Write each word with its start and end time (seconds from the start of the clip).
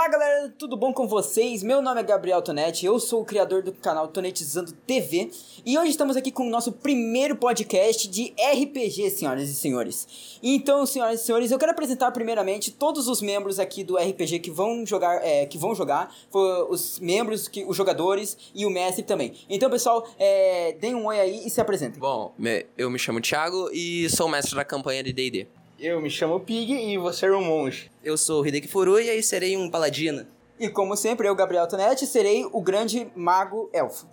Olá 0.00 0.08
galera, 0.08 0.54
tudo 0.56 0.78
bom 0.78 0.94
com 0.94 1.06
vocês? 1.06 1.62
Meu 1.62 1.82
nome 1.82 2.00
é 2.00 2.02
Gabriel 2.02 2.40
Tonetti, 2.40 2.86
eu 2.86 2.98
sou 2.98 3.20
o 3.20 3.24
criador 3.24 3.62
do 3.62 3.70
canal 3.70 4.08
Tonetizando 4.08 4.72
TV 4.72 5.30
e 5.62 5.78
hoje 5.78 5.90
estamos 5.90 6.16
aqui 6.16 6.32
com 6.32 6.46
o 6.46 6.48
nosso 6.48 6.72
primeiro 6.72 7.36
podcast 7.36 8.08
de 8.08 8.32
RPG, 8.40 9.10
senhoras 9.10 9.50
e 9.50 9.54
senhores. 9.54 10.38
Então, 10.42 10.86
senhoras 10.86 11.20
e 11.20 11.24
senhores, 11.26 11.50
eu 11.50 11.58
quero 11.58 11.72
apresentar 11.72 12.12
primeiramente 12.12 12.70
todos 12.70 13.08
os 13.08 13.20
membros 13.20 13.60
aqui 13.60 13.84
do 13.84 13.98
RPG 13.98 14.38
que 14.38 14.50
vão 14.50 14.86
jogar, 14.86 15.22
é, 15.22 15.44
que 15.44 15.58
vão 15.58 15.74
jogar, 15.74 16.10
os 16.32 16.98
membros, 16.98 17.46
que, 17.46 17.62
os 17.66 17.76
jogadores 17.76 18.38
e 18.54 18.64
o 18.64 18.70
mestre 18.70 19.02
também. 19.02 19.34
Então, 19.50 19.68
pessoal, 19.68 20.08
é, 20.18 20.72
deem 20.80 20.94
um 20.94 21.08
oi 21.08 21.20
aí 21.20 21.46
e 21.46 21.50
se 21.50 21.60
apresentem. 21.60 22.00
Bom, 22.00 22.32
eu 22.78 22.90
me 22.90 22.98
chamo 22.98 23.20
Thiago 23.20 23.68
e 23.70 24.08
sou 24.08 24.30
mestre 24.30 24.56
da 24.56 24.64
campanha 24.64 25.02
de 25.02 25.12
D&D. 25.12 25.59
Eu 25.80 25.98
me 25.98 26.10
chamo 26.10 26.38
Pig 26.38 26.74
e 26.74 26.98
você 26.98 27.24
é 27.24 27.32
um 27.32 27.42
monge. 27.42 27.90
Eu 28.04 28.14
sou 28.18 28.42
o 28.42 28.46
Hideki 28.46 28.68
Furuya 28.68 29.14
e 29.14 29.22
serei 29.22 29.56
um 29.56 29.70
paladino. 29.70 30.26
E 30.58 30.68
como 30.68 30.94
sempre, 30.94 31.26
eu, 31.26 31.34
Gabriel 31.34 31.66
Tonetti, 31.66 32.06
serei 32.06 32.44
o 32.52 32.60
grande 32.60 33.10
mago 33.16 33.70
elfo. 33.72 34.06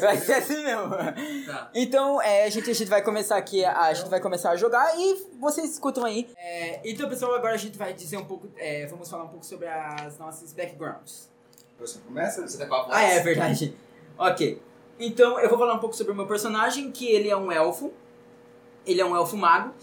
vai 0.00 0.16
ser 0.18 0.34
assim 0.34 0.62
mesmo. 0.62 0.88
Tá. 1.46 1.68
Então, 1.74 2.22
é, 2.22 2.44
a, 2.44 2.48
gente, 2.48 2.70
a 2.70 2.72
gente 2.72 2.86
vai 2.86 3.02
começar 3.02 3.36
aqui, 3.36 3.64
a, 3.64 3.86
a 3.86 3.92
gente 3.92 4.08
vai 4.08 4.20
começar 4.20 4.52
a 4.52 4.56
jogar 4.56 4.96
e 4.96 5.26
vocês 5.40 5.68
escutam 5.68 6.04
aí. 6.04 6.28
É, 6.38 6.80
então, 6.88 7.08
pessoal, 7.08 7.34
agora 7.34 7.54
a 7.54 7.58
gente 7.58 7.76
vai 7.76 7.92
dizer 7.92 8.16
um 8.16 8.24
pouco, 8.24 8.48
é, 8.56 8.86
vamos 8.86 9.10
falar 9.10 9.24
um 9.24 9.28
pouco 9.30 9.44
sobre 9.44 9.66
as 9.66 10.16
nossas 10.16 10.52
backgrounds. 10.52 11.28
Você 11.80 11.98
começa? 12.06 12.46
Você 12.46 12.56
tá 12.56 12.66
com 12.66 12.74
a 12.76 12.82
voz? 12.82 12.94
Ah, 12.94 13.02
é 13.02 13.18
verdade. 13.18 13.74
ok. 14.16 14.62
Então, 14.96 15.40
eu 15.40 15.48
vou 15.48 15.58
falar 15.58 15.74
um 15.74 15.80
pouco 15.80 15.96
sobre 15.96 16.12
o 16.12 16.14
meu 16.14 16.28
personagem, 16.28 16.92
que 16.92 17.10
ele 17.10 17.28
é 17.28 17.36
um 17.36 17.50
elfo. 17.50 17.92
Ele 18.86 19.00
é 19.00 19.04
um 19.04 19.16
elfo 19.16 19.36
mago. 19.36 19.74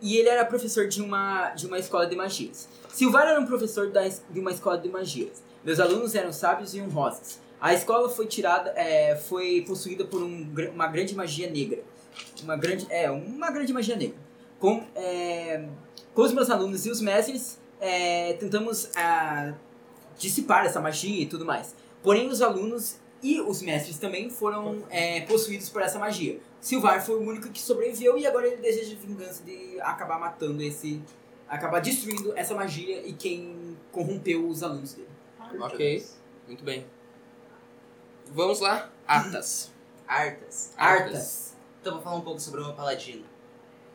E 0.00 0.16
ele 0.16 0.28
era 0.28 0.44
professor 0.44 0.86
de 0.86 1.02
uma, 1.02 1.50
de 1.50 1.66
uma 1.66 1.78
escola 1.78 2.06
de 2.06 2.14
magias. 2.14 2.68
Silvar 2.92 3.26
era 3.26 3.40
um 3.40 3.46
professor 3.46 3.90
da, 3.90 4.06
de 4.06 4.40
uma 4.40 4.50
escola 4.50 4.78
de 4.78 4.88
magias. 4.88 5.42
Meus 5.64 5.80
alunos 5.80 6.14
eram 6.14 6.32
sábios 6.32 6.74
e 6.74 6.80
honrosos. 6.80 7.38
A 7.60 7.72
escola 7.72 8.08
foi 8.08 8.26
tirada, 8.26 8.70
é, 8.76 9.16
foi 9.16 9.64
possuída 9.66 10.04
por 10.04 10.22
um, 10.22 10.46
uma 10.72 10.86
grande 10.86 11.14
magia 11.14 11.50
negra. 11.50 11.82
Uma 12.42 12.56
grande, 12.56 12.86
é, 12.90 13.10
uma 13.10 13.50
grande 13.50 13.72
magia 13.72 13.96
negra. 13.96 14.16
Com, 14.58 14.86
é, 14.94 15.66
com 16.14 16.22
os 16.22 16.32
meus 16.32 16.50
alunos 16.50 16.86
e 16.86 16.90
os 16.90 17.00
mestres, 17.00 17.58
é, 17.80 18.34
tentamos 18.34 18.90
a, 18.96 19.54
dissipar 20.18 20.64
essa 20.64 20.80
magia 20.80 21.22
e 21.22 21.26
tudo 21.26 21.44
mais. 21.44 21.74
Porém, 22.02 22.28
os 22.28 22.42
alunos 22.42 22.96
e 23.26 23.40
os 23.40 23.60
mestres 23.60 23.98
também 23.98 24.30
foram 24.30 24.84
é, 24.88 25.22
possuídos 25.22 25.68
por 25.68 25.82
essa 25.82 25.98
magia. 25.98 26.38
Silvar 26.60 27.04
foi 27.04 27.16
o 27.16 27.22
único 27.28 27.50
que 27.50 27.60
sobreviveu 27.60 28.16
e 28.16 28.24
agora 28.24 28.46
ele 28.46 28.58
deseja 28.58 28.94
vingança 28.94 29.42
de 29.42 29.80
acabar 29.80 30.20
matando 30.20 30.62
esse. 30.62 31.02
acabar 31.48 31.80
destruindo 31.80 32.32
essa 32.38 32.54
magia 32.54 33.04
e 33.04 33.12
quem 33.12 33.76
corrompeu 33.90 34.48
os 34.48 34.62
alunos 34.62 34.92
dele. 34.92 35.08
Ok, 35.58 36.06
muito 36.46 36.62
bem. 36.62 36.86
Vamos 38.26 38.60
lá, 38.60 38.92
Artas. 39.04 39.72
Artas. 40.06 40.72
Artas. 40.76 41.56
Então 41.80 41.94
vou 41.94 42.02
falar 42.02 42.16
um 42.16 42.20
pouco 42.20 42.38
sobre 42.38 42.60
o 42.60 42.64
meu 42.64 42.74
paladino. 42.74 43.24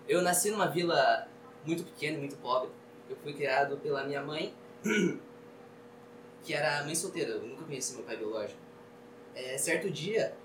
Eu 0.10 0.22
nasci 0.22 0.52
numa 0.52 0.68
vila 0.68 1.26
muito 1.66 1.86
pequena 1.86 2.18
e 2.18 2.20
muito 2.20 2.36
pobre. 2.36 2.70
Eu 3.10 3.16
fui 3.16 3.32
criado 3.32 3.78
pela 3.78 4.04
minha 4.04 4.22
mãe, 4.22 4.54
que 6.44 6.54
era 6.54 6.84
mãe 6.84 6.96
solteira. 6.96 7.32
Eu 7.32 7.44
nunca 7.44 7.64
conheci 7.64 7.94
meu 7.94 8.04
pai 8.04 8.18
biológico. 8.18 8.71
É, 9.34 9.58
certo 9.58 9.90
dia, 9.90 10.36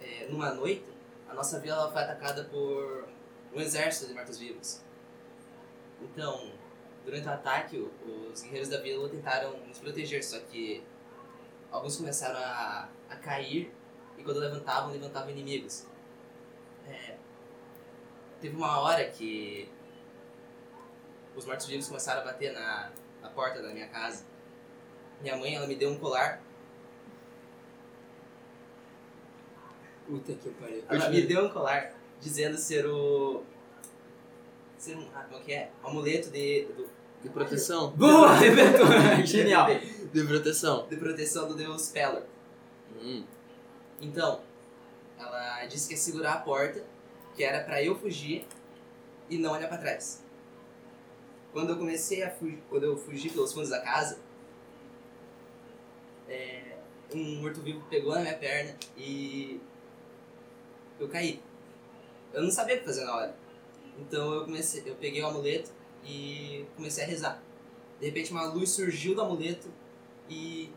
é, 0.00 0.26
numa 0.28 0.52
noite, 0.54 0.84
a 1.28 1.34
nossa 1.34 1.60
vila 1.60 1.90
foi 1.90 2.02
atacada 2.02 2.44
por 2.44 3.06
um 3.52 3.60
exército 3.60 4.06
de 4.06 4.14
mortos-vivos. 4.14 4.80
Então, 6.00 6.52
durante 7.04 7.28
o 7.28 7.30
ataque, 7.30 7.76
os 7.78 8.42
guerreiros 8.42 8.68
da 8.68 8.80
vila 8.80 9.08
tentaram 9.08 9.58
nos 9.66 9.78
proteger, 9.78 10.24
só 10.24 10.38
que 10.40 10.82
alguns 11.70 11.96
começaram 11.96 12.38
a, 12.38 12.88
a 13.10 13.16
cair 13.16 13.70
e 14.16 14.22
quando 14.22 14.38
levantavam, 14.38 14.90
levantavam 14.90 15.30
inimigos. 15.30 15.86
É, 16.88 17.16
teve 18.40 18.56
uma 18.56 18.80
hora 18.80 19.04
que 19.10 19.68
os 21.36 21.44
mortos-vivos 21.44 21.88
começaram 21.88 22.22
a 22.22 22.24
bater 22.24 22.52
na, 22.52 22.90
na 23.20 23.28
porta 23.28 23.60
da 23.60 23.68
minha 23.68 23.88
casa. 23.88 24.24
Minha 25.20 25.36
mãe, 25.36 25.54
ela 25.56 25.66
me 25.66 25.74
deu 25.74 25.90
um 25.90 25.98
colar 25.98 26.40
Puta 30.06 30.32
que 30.34 30.50
pariu. 30.50 30.82
Ela 30.88 31.08
me 31.08 31.22
deu 31.22 31.46
um 31.46 31.48
colar 31.48 31.94
dizendo 32.20 32.56
ser 32.56 32.86
o. 32.86 33.42
Ser 34.78 34.96
um. 34.96 35.06
Ah, 35.14 35.24
como 35.30 35.42
que 35.42 35.52
é? 35.52 35.70
Amuleto 35.82 36.30
de. 36.30 36.64
Do, 36.76 36.88
de 37.22 37.28
proteção. 37.30 37.90
Boa! 37.96 38.36
Genial! 39.24 39.66
De, 39.66 40.06
de, 40.08 40.24
proteção. 40.26 40.86
De 40.88 40.96
proteção 40.96 41.48
do 41.48 41.54
deus 41.54 41.88
Pelor. 41.88 42.22
Hum. 43.00 43.24
Então, 44.00 44.40
ela 45.18 45.64
disse 45.66 45.88
que 45.88 45.94
ia 45.94 46.00
segurar 46.00 46.32
a 46.34 46.38
porta, 46.38 46.84
que 47.34 47.42
era 47.42 47.64
para 47.64 47.82
eu 47.82 47.96
fugir 47.96 48.46
e 49.30 49.38
não 49.38 49.52
olhar 49.52 49.68
para 49.68 49.78
trás. 49.78 50.22
Quando 51.52 51.70
eu 51.70 51.76
comecei 51.78 52.22
a 52.22 52.30
fugir, 52.30 52.58
quando 52.68 52.84
eu 52.84 52.96
fugi 52.96 53.30
pelos 53.30 53.52
fundos 53.52 53.70
da 53.70 53.80
casa, 53.80 54.18
é, 56.28 56.76
um 57.14 57.40
morto-vivo 57.40 57.80
pegou 57.88 58.14
na 58.14 58.20
minha 58.20 58.36
perna 58.36 58.76
e 58.96 59.60
eu 60.98 61.08
caí. 61.08 61.42
Eu 62.32 62.42
não 62.42 62.50
sabia 62.50 62.76
o 62.76 62.78
que 62.80 62.84
fazer 62.84 63.04
na 63.04 63.16
hora. 63.16 63.36
Então 63.98 64.32
eu 64.34 64.44
comecei, 64.44 64.82
eu 64.84 64.96
peguei 64.96 65.22
o 65.22 65.26
amuleto 65.26 65.70
e 66.04 66.66
comecei 66.76 67.04
a 67.04 67.06
rezar. 67.06 67.42
De 68.00 68.06
repente 68.06 68.32
uma 68.32 68.44
luz 68.46 68.70
surgiu 68.70 69.14
do 69.14 69.22
amuleto 69.22 69.68
e. 70.28 70.72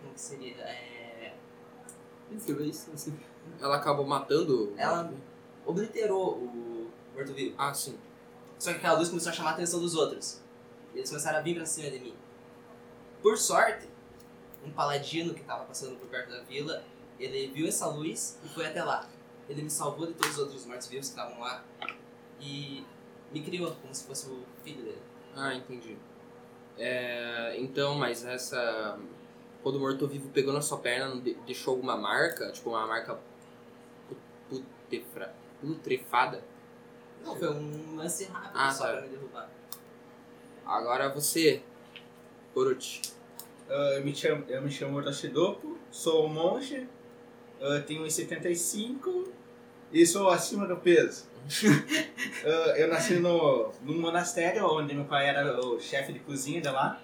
Como 0.00 0.14
que 0.14 0.20
seria? 0.20 0.54
É. 0.62 1.34
isso, 2.32 2.90
assim. 2.92 3.18
Ela 3.60 3.76
acabou 3.76 4.06
matando. 4.06 4.72
Ela 4.76 5.12
obliterou 5.66 6.36
o 6.38 6.90
morto-vivo. 7.14 7.54
Ah, 7.58 7.74
sim. 7.74 7.98
Só 8.58 8.70
que 8.70 8.78
aquela 8.78 8.98
luz 8.98 9.08
começou 9.08 9.30
a 9.30 9.34
chamar 9.34 9.50
a 9.50 9.52
atenção 9.54 9.80
dos 9.80 9.94
outros. 9.94 10.40
E 10.94 10.98
eles 10.98 11.08
começaram 11.08 11.38
a 11.38 11.42
vir 11.42 11.56
pra 11.56 11.66
cima 11.66 11.90
de 11.90 11.98
mim. 11.98 12.14
Por 13.22 13.36
sorte, 13.36 13.88
um 14.64 14.70
paladino 14.70 15.34
que 15.34 15.40
estava 15.40 15.64
passando 15.64 15.96
por 15.98 16.08
perto 16.08 16.30
da 16.30 16.42
vila 16.42 16.84
ele 17.20 17.48
viu 17.48 17.68
essa 17.68 17.86
luz 17.86 18.38
e 18.44 18.48
foi 18.48 18.66
até 18.66 18.82
lá. 18.82 19.06
Ele 19.48 19.62
me 19.62 19.70
salvou 19.70 20.06
de 20.06 20.14
todos 20.14 20.32
os 20.32 20.38
outros 20.38 20.66
mortos-vivos 20.66 21.08
que 21.08 21.18
estavam 21.18 21.40
lá 21.40 21.62
e 22.40 22.84
me 23.30 23.42
criou 23.42 23.72
como 23.76 23.94
se 23.94 24.04
fosse 24.04 24.28
o 24.28 24.42
filho 24.64 24.82
dele. 24.82 25.02
Ah, 25.36 25.54
entendi. 25.54 25.96
É, 26.78 27.56
então, 27.58 27.94
mas 27.94 28.24
essa. 28.24 28.98
Quando 29.62 29.76
o 29.76 29.80
morto-vivo 29.80 30.30
pegou 30.30 30.54
na 30.54 30.62
sua 30.62 30.78
perna, 30.78 31.14
não 31.14 31.20
deixou 31.20 31.74
alguma 31.74 31.96
marca? 31.96 32.50
Tipo, 32.50 32.70
uma 32.70 32.86
marca 32.86 33.18
putrefra, 34.48 35.34
putrefada? 35.60 36.42
Não, 37.22 37.36
foi 37.36 37.50
um 37.50 37.96
lance 37.96 38.24
rápido 38.24 38.52
ah, 38.54 38.70
só 38.70 38.84
tá. 38.84 38.92
pra 38.92 39.02
me 39.02 39.08
derrubar. 39.08 39.50
Agora 40.64 41.10
você, 41.10 41.62
Orochi. 42.54 43.02
Uh, 43.68 43.98
eu, 43.98 44.04
me 44.04 44.14
chamo, 44.14 44.44
eu 44.48 44.62
me 44.62 44.70
chamo 44.70 44.96
Orochi 44.96 45.30
sou 45.90 46.26
um 46.26 46.28
monge, 46.28 46.88
uh, 47.60 47.82
tenho 47.86 48.04
1,75 48.04 49.28
e 49.92 50.06
sou 50.06 50.28
acima 50.30 50.66
do 50.66 50.76
peso. 50.76 51.26
uh, 51.64 52.46
eu 52.76 52.88
nasci 52.88 53.14
no, 53.14 53.72
num 53.82 54.00
monastério 54.00 54.66
onde 54.66 54.94
meu 54.94 55.04
pai 55.04 55.28
era 55.28 55.60
o 55.60 55.80
chefe 55.80 56.12
de 56.12 56.20
cozinha 56.20 56.60
de 56.60 56.68
lá. 56.68 57.00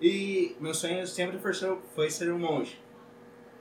E 0.00 0.56
meu 0.60 0.72
sonho 0.74 1.06
sempre 1.06 1.38
foi 1.38 1.52
ser, 1.52 1.76
foi 1.94 2.10
ser 2.10 2.32
um 2.32 2.38
monge. 2.38 2.80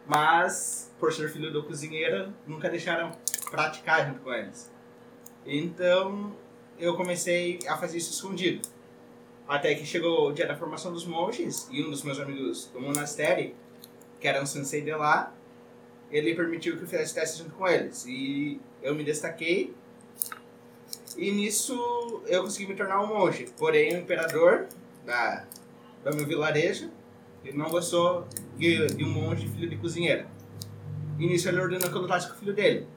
Mas, 0.06 0.94
por 1.00 1.12
ser 1.12 1.29
filho 1.29 1.51
do 1.51 1.63
cozinheiro, 1.63 2.34
nunca 2.45 2.69
deixaram 2.69 3.12
praticar 3.50 4.07
junto 4.07 4.22
com 4.22 4.34
eles. 4.34 4.72
Então, 5.45 6.36
eu 6.80 6.95
comecei 6.95 7.60
a 7.68 7.77
fazer 7.77 7.98
isso 7.98 8.12
escondido. 8.12 8.68
Até 9.48 9.74
que 9.75 9.86
chegou 9.86 10.30
o 10.30 10.33
dia 10.33 10.45
da 10.45 10.56
formação 10.56 10.94
dos 10.94 11.06
monges 11.06 11.68
e 11.71 11.83
um 11.83 11.89
dos 11.89 12.03
meus 12.03 12.19
amigos 12.19 12.65
do 12.65 12.80
monastério 12.80 13.56
que 14.19 14.27
era 14.27 14.42
um 14.42 14.45
sensei 14.45 14.81
de 14.81 14.92
lá, 14.92 15.33
ele 16.12 16.36
permitiu 16.36 16.77
que 16.77 16.83
eu 16.83 16.88
fizesse 16.88 17.13
teste 17.13 17.39
junto 17.39 17.56
com 17.56 17.68
eles. 17.68 18.06
E 18.07 18.59
eu 18.81 18.95
me 18.95 19.04
destaquei. 19.04 19.74
E 21.18 21.31
nisso 21.31 22.21
eu 22.27 22.44
consegui 22.44 22.68
me 22.68 22.75
tornar 22.75 23.01
um 23.01 23.07
monge. 23.07 23.48
Porém, 23.57 23.95
o 23.95 24.00
imperador 24.00 24.68
da, 25.06 25.45
do 26.04 26.15
meu 26.15 26.25
vilarejo 26.25 26.92
ele 27.44 27.57
não 27.57 27.69
gostou 27.69 28.27
de, 28.57 28.88
de 28.88 29.04
um 29.04 29.09
monge 29.09 29.48
filho 29.48 29.69
de 29.69 29.77
cozinheiro. 29.77 30.27
E 31.18 31.25
nisso 31.25 31.48
ele 31.48 31.59
ordenou 31.59 31.89
que 31.89 31.95
eu 31.95 32.01
lutasse 32.01 32.27
com 32.27 32.36
o 32.36 32.38
filho 32.38 32.53
dele. 32.53 32.88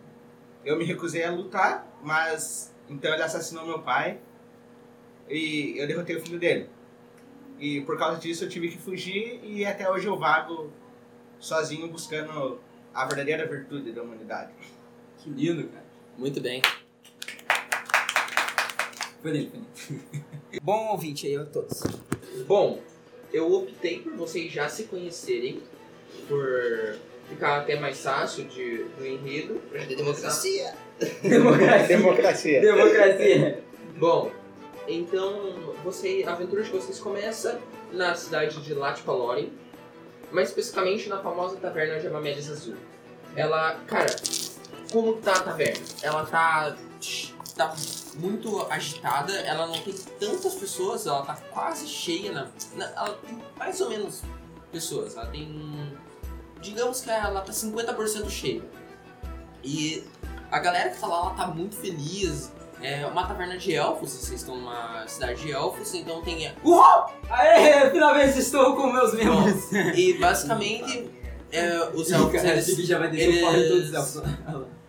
Eu 0.64 0.76
me 0.76 0.84
recusei 0.84 1.24
a 1.24 1.30
lutar, 1.30 1.86
mas 2.02 2.74
então 2.88 3.12
ele 3.12 3.22
assassinou 3.22 3.64
meu 3.64 3.80
pai 3.80 4.18
e 5.28 5.74
eu 5.78 5.86
derrotei 5.86 6.16
o 6.16 6.22
filho 6.22 6.38
dele. 6.38 6.68
E 7.58 7.80
por 7.82 7.96
causa 7.96 8.18
disso 8.18 8.44
eu 8.44 8.48
tive 8.48 8.68
que 8.68 8.78
fugir 8.78 9.40
e 9.44 9.64
até 9.64 9.88
hoje 9.90 10.06
eu 10.06 10.18
vago 10.18 10.70
sozinho 11.38 11.86
buscando 11.88 12.60
a 12.94 13.04
verdadeira 13.06 13.46
virtude 13.46 13.92
da 13.92 14.02
humanidade. 14.02 14.52
Que 15.18 15.30
lindo, 15.30 15.68
cara. 15.68 15.84
Muito 16.16 16.40
bem. 16.40 16.62
Foi 19.22 19.30
lindo, 19.32 19.50
foi 19.74 19.96
lindo. 19.96 20.24
Bom 20.62 20.88
ouvinte 20.88 21.26
aí 21.26 21.36
a 21.36 21.44
todos. 21.44 21.82
Bom, 22.46 22.80
eu 23.32 23.52
optei 23.52 24.00
por 24.00 24.14
vocês 24.14 24.50
já 24.50 24.68
se 24.68 24.84
conhecerem, 24.84 25.62
por 26.26 26.98
ficar 27.28 27.60
até 27.60 27.78
mais 27.78 28.00
fácil 28.00 28.44
de, 28.44 28.84
do 28.98 29.06
enredo. 29.06 29.60
Pra 29.70 29.84
de 29.84 29.94
democracia. 29.94 30.74
Democracia. 31.22 31.96
Democracia. 31.96 32.60
Democracia. 32.60 33.64
Bom, 33.96 34.30
então 34.86 35.54
você, 35.84 36.24
a 36.26 36.32
aventura 36.32 36.62
de 36.62 36.70
vocês 36.70 36.98
começa 36.98 37.60
na 37.92 38.14
cidade 38.14 38.60
de 38.62 38.74
Latipaloren, 38.74 39.50
mais 40.32 40.48
especificamente 40.48 41.08
na 41.08 41.18
famosa 41.22 41.56
taverna 41.56 41.98
de 42.00 42.06
Amamelis 42.06 42.50
Azul. 42.50 42.76
Ela, 43.36 43.74
cara, 43.86 44.14
como 44.92 45.14
tá 45.16 45.32
a 45.32 45.40
taverna? 45.40 45.84
Ela 46.02 46.24
tá, 46.26 46.76
tá 47.56 47.74
muito 48.16 48.66
agitada, 48.70 49.32
ela 49.32 49.66
não 49.66 49.80
tem 49.80 49.94
tantas 50.18 50.54
pessoas, 50.54 51.06
ela 51.06 51.22
tá 51.22 51.36
quase 51.52 51.86
cheia, 51.86 52.32
na, 52.32 52.48
na- 52.74 52.90
ela 52.96 53.14
tem 53.24 53.40
mais 53.56 53.80
ou 53.80 53.88
menos 53.90 54.22
pessoas, 54.72 55.16
ela 55.16 55.26
tem, 55.26 55.96
digamos 56.60 57.00
que 57.00 57.10
ela 57.10 57.40
tá 57.40 57.52
50% 57.52 58.28
cheia. 58.28 58.62
E 59.62 60.04
a 60.50 60.58
galera 60.58 60.90
que 60.90 60.98
tá 61.00 61.06
lá, 61.06 61.18
ela 61.18 61.34
tá 61.34 61.46
muito 61.46 61.76
feliz, 61.76 62.50
é 62.82 63.06
uma 63.06 63.26
taverna 63.26 63.56
de 63.58 63.74
elfos, 63.74 64.10
vocês 64.12 64.40
estão 64.40 64.56
numa 64.56 65.06
cidade 65.06 65.42
de 65.42 65.52
elfos, 65.52 65.94
então 65.94 66.22
tem. 66.22 66.50
Uau! 66.64 67.12
Aê, 67.28 67.90
finalmente 67.90 68.38
estou 68.38 68.74
com 68.76 68.92
meus 68.92 69.12
membros. 69.14 69.70
E 69.96 70.14
basicamente 70.14 71.10
é, 71.52 71.90
os 71.94 72.10
elfos 72.12 72.32
Cara, 72.40 72.52
eles, 72.54 72.86
já 72.86 72.98
vai 72.98 73.08
eles- 73.14 73.40
todos 73.40 73.88
os 73.88 73.94
elfos. 73.94 74.22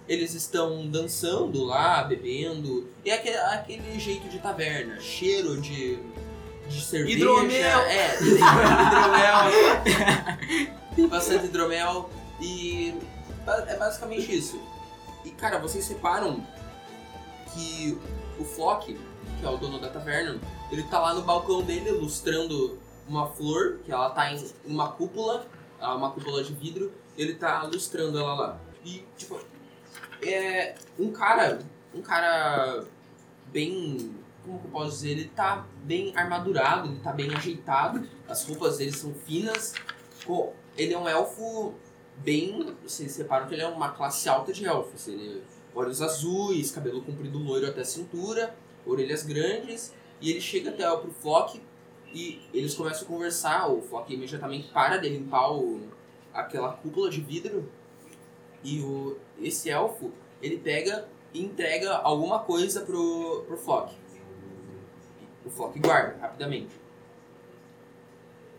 eles 0.07 0.33
estão 0.33 0.87
dançando 0.87 1.63
lá, 1.63 2.03
bebendo, 2.03 2.89
e 3.05 3.09
é 3.09 3.15
aquele, 3.15 3.37
aquele 3.37 3.99
jeito 3.99 4.27
de 4.29 4.39
taverna, 4.39 4.99
cheiro 4.99 5.59
de, 5.61 5.97
de 6.67 6.81
cerveja. 6.81 7.17
Hidromel! 7.17 7.79
É, 7.81 8.15
hidromel. 8.21 9.51
tem 10.95 11.07
bastante 11.07 11.45
hidromel 11.45 12.09
e 12.39 12.93
é 13.67 13.75
basicamente 13.75 14.35
isso. 14.35 14.59
E 15.25 15.29
cara, 15.31 15.57
vocês 15.59 15.85
separam 15.85 16.43
que 17.53 17.97
o 18.39 18.43
Flock, 18.43 18.97
que 19.39 19.45
é 19.45 19.49
o 19.49 19.57
dono 19.57 19.79
da 19.79 19.89
taverna, 19.89 20.39
ele 20.71 20.83
tá 20.83 20.99
lá 20.99 21.13
no 21.13 21.21
balcão 21.23 21.61
dele 21.63 21.89
ilustrando 21.89 22.79
uma 23.07 23.27
flor, 23.27 23.79
que 23.83 23.91
ela 23.91 24.09
tá 24.11 24.31
em 24.31 24.51
uma 24.65 24.91
cúpula, 24.91 25.45
é 25.79 25.87
uma 25.87 26.11
cúpula 26.11 26.43
de 26.43 26.53
vidro, 26.53 26.91
ele 27.17 27.35
tá 27.35 27.65
ilustrando 27.65 28.17
ela 28.17 28.33
lá. 28.33 28.59
E, 28.85 29.03
tipo, 29.17 29.39
é 30.21 30.75
um 30.97 31.11
cara, 31.11 31.59
um 31.93 32.01
cara 32.01 32.85
bem, 33.47 34.15
como 34.43 34.59
que 34.59 34.65
eu 34.65 34.71
posso 34.71 34.91
dizer, 34.91 35.11
ele 35.11 35.27
tá 35.29 35.65
bem 35.83 36.15
armadurado, 36.15 36.89
ele 36.89 36.99
tá 36.99 37.11
bem 37.11 37.33
ajeitado, 37.33 38.07
as 38.27 38.45
roupas 38.47 38.77
dele 38.77 38.93
são 38.93 39.13
finas, 39.13 39.73
ele 40.77 40.93
é 40.93 40.97
um 40.97 41.07
elfo 41.09 41.73
bem, 42.17 42.75
vocês 42.83 43.11
separam 43.11 43.47
que 43.47 43.55
ele 43.55 43.63
é 43.63 43.67
uma 43.67 43.89
classe 43.89 44.29
alta 44.29 44.53
de 44.53 44.65
elfos, 44.65 45.07
ele 45.07 45.43
olhos 45.73 46.01
azuis, 46.01 46.71
cabelo 46.71 47.01
comprido 47.01 47.37
loiro 47.39 47.67
até 47.67 47.81
a 47.81 47.85
cintura, 47.85 48.53
orelhas 48.85 49.23
grandes, 49.23 49.93
e 50.19 50.29
ele 50.29 50.41
chega 50.41 50.69
até 50.69 50.89
o- 50.91 50.99
pro 50.99 51.11
Flock 51.11 51.61
e 52.13 52.41
eles 52.53 52.73
começam 52.73 53.03
a 53.03 53.05
conversar, 53.09 53.67
o 53.71 53.81
Flock 53.81 54.13
imediatamente 54.13 54.67
para 54.69 54.97
de 54.97 55.07
limpar 55.09 55.51
o, 55.53 55.81
aquela 56.33 56.73
cúpula 56.73 57.09
de 57.09 57.21
vidro 57.21 57.69
e 58.63 58.79
o, 58.81 59.17
esse 59.39 59.69
elfo, 59.69 60.11
ele 60.41 60.57
pega 60.57 61.07
e 61.33 61.41
entrega 61.41 61.93
alguma 61.97 62.39
coisa 62.39 62.81
pro, 62.81 63.43
pro 63.47 63.57
Flock. 63.57 63.95
O 65.45 65.49
Flock 65.49 65.79
guarda, 65.79 66.17
rapidamente. 66.19 66.75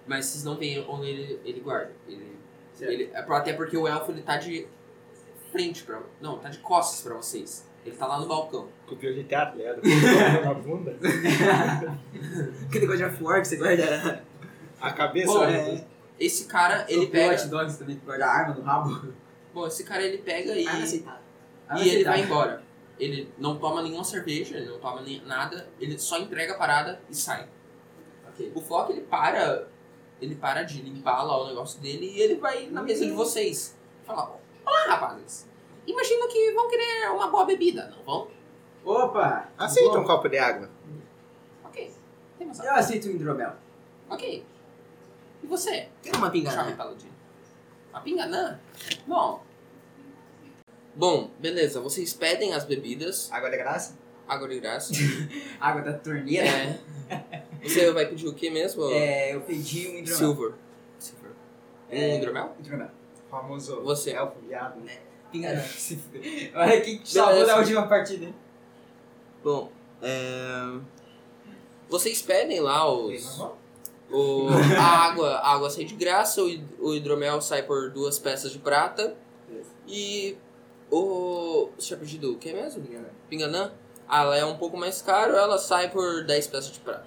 Mas 0.06 0.26
vocês 0.26 0.44
não 0.44 0.56
veem 0.56 0.84
onde 0.88 1.06
ele, 1.06 1.40
ele 1.44 1.60
guarda. 1.60 1.92
Ele, 2.08 2.36
ele, 2.80 3.04
é 3.12 3.18
até 3.20 3.52
porque 3.52 3.76
o 3.76 3.86
elfo 3.86 4.10
ele 4.10 4.22
tá 4.22 4.36
de 4.36 4.66
frente 5.52 5.84
pra... 5.84 6.00
Não, 6.20 6.38
tá 6.38 6.48
de 6.48 6.58
costas 6.58 7.02
pra 7.02 7.14
vocês. 7.14 7.68
Ele 7.84 7.94
tá 7.94 8.06
lá 8.06 8.18
no 8.18 8.26
balcão. 8.26 8.68
Copiou 8.86 9.12
de 9.12 9.24
teatro, 9.24 9.58
ligado? 9.58 9.80
Na 10.44 10.54
bunda. 10.54 10.96
Aquele 12.66 12.86
God 12.86 13.00
of 13.00 13.22
War 13.22 13.40
que 13.40 13.48
você 13.48 13.56
guarda. 13.56 14.24
A 14.80 14.92
cabeça. 14.92 15.32
Bom, 15.32 15.46
né? 15.46 15.84
Esse 16.18 16.46
cara, 16.46 16.86
ele 16.88 17.02
Ele 17.02 17.10
pega... 17.10 17.34
Hot 17.34 17.48
Dogs 17.48 17.78
também 17.78 17.96
que 17.96 18.04
guarda 18.04 18.26
arma 18.26 18.54
no 18.54 18.62
rabo. 18.62 19.12
Bom, 19.52 19.66
esse 19.66 19.84
cara 19.84 20.02
ele 20.02 20.18
pega 20.18 20.56
e... 20.56 20.66
Arma 20.66 20.82
aceitável. 20.82 21.22
E 21.76 21.88
ele 21.88 22.04
vai 22.04 22.20
embora. 22.20 22.62
Ele 22.98 23.32
não 23.38 23.58
toma 23.58 23.82
nenhuma 23.82 24.04
cerveja, 24.04 24.56
ele 24.56 24.68
não 24.68 24.78
toma 24.78 25.00
nem 25.02 25.24
nada, 25.24 25.68
ele 25.80 25.98
só 25.98 26.18
entrega 26.18 26.52
a 26.52 26.58
parada 26.58 27.00
e 27.10 27.16
sai. 27.16 27.48
Ok. 28.28 28.52
O 28.54 28.60
Flock 28.60 28.92
ele 28.92 29.00
para, 29.02 29.66
ele 30.20 30.34
para 30.34 30.62
de 30.62 30.82
limpar 30.82 31.22
lá 31.22 31.42
o 31.42 31.48
negócio 31.48 31.80
dele 31.80 32.12
e 32.14 32.20
ele 32.20 32.36
vai 32.36 32.66
na 32.66 32.82
mesa 32.82 33.04
de 33.04 33.12
vocês. 33.12 33.76
Fala, 34.04 34.38
olá 34.64 34.86
rapazes, 34.88 35.48
imagino 35.86 36.28
que 36.28 36.52
vão 36.52 36.68
querer 36.68 37.10
uma 37.10 37.28
boa 37.28 37.44
bebida, 37.44 37.92
não 37.96 38.02
vão? 38.04 38.28
Opa! 38.84 39.48
Aceita 39.56 39.98
um 39.98 40.04
copo 40.04 40.28
de 40.28 40.38
água. 40.38 40.68
Ok, 41.64 41.92
temos 42.38 42.58
Eu 42.58 42.72
aceito 42.74 43.06
o 43.08 43.10
hidromel. 43.10 43.52
Ok. 44.10 44.44
E 45.42 45.46
você? 45.46 45.88
Quero 46.02 46.18
uma 46.18 46.26
Chave 46.26 46.38
pingada. 46.40 46.72
Paladino. 46.76 47.12
A 47.92 48.00
pinganã? 48.00 48.60
Bom. 49.06 49.42
Bom, 50.94 51.30
beleza, 51.38 51.80
vocês 51.80 52.12
pedem 52.12 52.52
as 52.54 52.64
bebidas, 52.64 53.30
Água 53.32 53.50
de 53.50 53.56
graça? 53.56 53.96
água 54.28 54.48
de 54.48 54.60
graça. 54.60 54.92
Água 55.60 55.82
da 55.82 55.92
torneira. 55.94 56.46
É. 56.46 57.42
Você 57.62 57.90
vai 57.92 58.06
pedir 58.06 58.26
o 58.28 58.34
que 58.34 58.50
mesmo? 58.50 58.84
É, 58.90 59.34
eu 59.34 59.40
pedi 59.42 59.88
um 59.88 59.98
hidromel. 59.98 60.16
Silver. 60.16 60.52
Silver. 60.98 61.30
Um 61.90 61.94
É, 61.94 62.16
hidromel? 62.16 62.56
Hidromel. 62.58 62.90
Famoso 63.32 63.80
Você. 63.82 64.10
elfo 64.10 64.38
viado. 64.46 64.78
né? 64.80 65.56
Se 65.62 65.96
fuder. 65.96 66.52
Olha 66.54 66.80
quem 66.82 67.02
salvou 67.02 67.32
Beleza. 67.32 67.52
da 67.54 67.58
última 67.60 67.86
partida. 67.88 68.30
Bom, 69.42 69.72
é... 70.02 70.78
Vocês 71.88 72.20
pedem 72.20 72.60
lá 72.60 72.86
os... 72.92 73.40
O, 74.10 74.48
a 74.78 74.82
água, 75.06 75.30
a 75.36 75.54
água 75.54 75.70
sai 75.70 75.84
de 75.86 75.94
graça, 75.94 76.42
o, 76.42 76.48
hid- 76.50 76.68
o 76.78 76.92
hidromel 76.94 77.40
sai 77.40 77.62
por 77.62 77.90
duas 77.90 78.18
peças 78.18 78.52
de 78.52 78.58
prata. 78.58 79.16
E 79.88 80.36
o... 80.90 81.70
Você 81.78 81.86
tinha 81.86 81.98
pedido 81.98 82.32
o 82.34 82.36
que 82.38 82.52
mesmo? 82.52 82.84
Pinganã? 83.30 83.72
Ah, 84.06 84.24
ela 84.24 84.36
é 84.36 84.44
um 84.44 84.58
pouco 84.58 84.76
mais 84.76 85.00
caro, 85.00 85.34
ela 85.34 85.56
sai 85.56 85.90
por 85.90 86.24
10 86.26 86.46
peças 86.48 86.70
de 86.70 86.80
prata. 86.80 87.06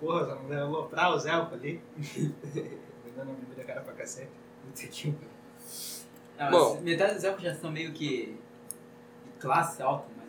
Porra, 0.00 0.24
você 0.24 0.34
não 0.34 0.46
deve 0.48 0.62
aloprar 0.62 1.14
os 1.14 1.26
elfos 1.26 1.52
ali. 1.58 1.82
Me 1.98 2.34
dando 3.14 3.32
bebida 3.32 3.62
cara 3.64 3.82
pra 3.82 3.92
cacete. 3.92 4.30
Puta 4.66 4.86
que 4.86 5.12
pariu. 5.12 5.36
Não, 6.38 6.50
Bom. 6.50 6.74
mas 6.74 6.82
metade 6.82 7.14
dos 7.14 7.24
elfos 7.24 7.42
já 7.42 7.54
são 7.54 7.70
meio 7.70 7.92
que 7.92 8.36
de 9.24 9.30
classe 9.38 9.82
alta, 9.82 10.06
mas. 10.16 10.26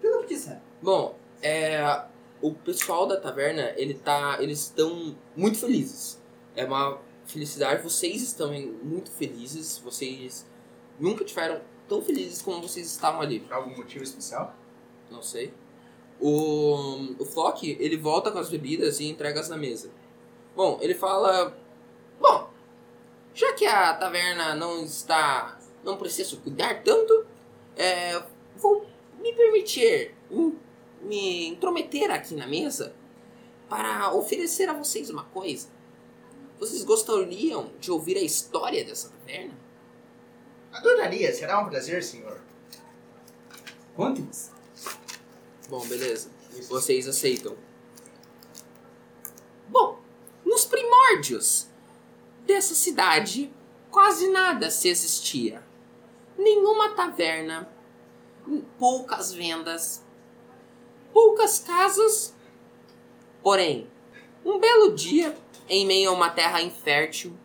Pelo 0.00 0.22
que 0.22 0.34
disser. 0.34 0.60
Bom, 0.80 1.16
é, 1.42 2.04
o 2.40 2.52
pessoal 2.52 3.06
da 3.06 3.18
taverna, 3.18 3.72
ele 3.76 3.94
tá, 3.94 4.38
eles 4.40 4.60
estão 4.60 5.16
muito 5.36 5.58
felizes. 5.58 6.20
É 6.54 6.64
uma 6.64 7.00
felicidade, 7.26 7.82
vocês 7.82 8.22
estão 8.22 8.52
muito 8.82 9.10
felizes, 9.10 9.78
vocês 9.78 10.46
nunca 11.00 11.24
tiveram 11.24 11.60
tão 11.88 12.00
felizes 12.02 12.42
como 12.42 12.62
vocês 12.62 12.86
estavam 12.86 13.20
ali. 13.20 13.40
Por 13.40 13.52
algum 13.52 13.76
motivo 13.76 14.04
especial? 14.04 14.54
Não 15.10 15.22
sei. 15.22 15.52
O, 16.20 17.16
o 17.18 17.24
Flock, 17.24 17.76
ele 17.80 17.96
volta 17.96 18.30
com 18.30 18.38
as 18.38 18.48
bebidas 18.48 19.00
e 19.00 19.06
entrega 19.06 19.40
as 19.40 19.48
na 19.48 19.56
mesa. 19.56 19.90
Bom, 20.54 20.78
ele 20.80 20.94
fala: 20.94 21.56
Bom, 22.20 22.50
já 23.34 23.52
que 23.54 23.66
a 23.66 23.92
taverna 23.94 24.54
não 24.54 24.84
está. 24.84 25.58
não 25.82 25.98
precisa 25.98 26.36
cuidar 26.36 26.82
tanto, 26.82 27.26
é, 27.76 28.22
vou 28.56 28.86
me 29.20 29.32
permitir 29.34 30.14
me 31.02 31.48
intrometer 31.48 32.10
aqui 32.10 32.34
na 32.34 32.46
mesa 32.46 32.94
para 33.68 34.14
oferecer 34.14 34.68
a 34.68 34.72
vocês 34.72 35.10
uma 35.10 35.24
coisa. 35.24 35.68
Vocês 36.58 36.84
gostariam 36.84 37.72
de 37.80 37.90
ouvir 37.90 38.16
a 38.16 38.22
história 38.22 38.84
dessa 38.84 39.10
taverna? 39.10 39.54
Adoraria, 40.72 41.32
será 41.34 41.60
um 41.60 41.68
prazer, 41.68 42.02
senhor. 42.02 42.40
Conte-nos. 43.94 44.50
Bom, 45.68 45.84
beleza. 45.86 46.30
Vocês 46.68 47.08
aceitam. 47.08 47.56
Bom, 49.68 49.98
nos 50.44 50.64
primórdios 50.64 51.68
dessa 52.46 52.74
cidade, 52.74 53.52
quase 53.90 54.28
nada 54.28 54.70
se 54.70 54.88
existia. 54.88 55.62
Nenhuma 56.36 56.90
taverna, 56.90 57.68
poucas 58.78 59.32
vendas, 59.32 60.04
poucas 61.12 61.58
casas. 61.58 62.34
Porém, 63.42 63.88
um 64.44 64.58
belo 64.58 64.94
dia, 64.94 65.36
em 65.68 65.86
meio 65.86 66.10
a 66.10 66.12
uma 66.12 66.30
terra 66.30 66.60
infértil, 66.62 67.36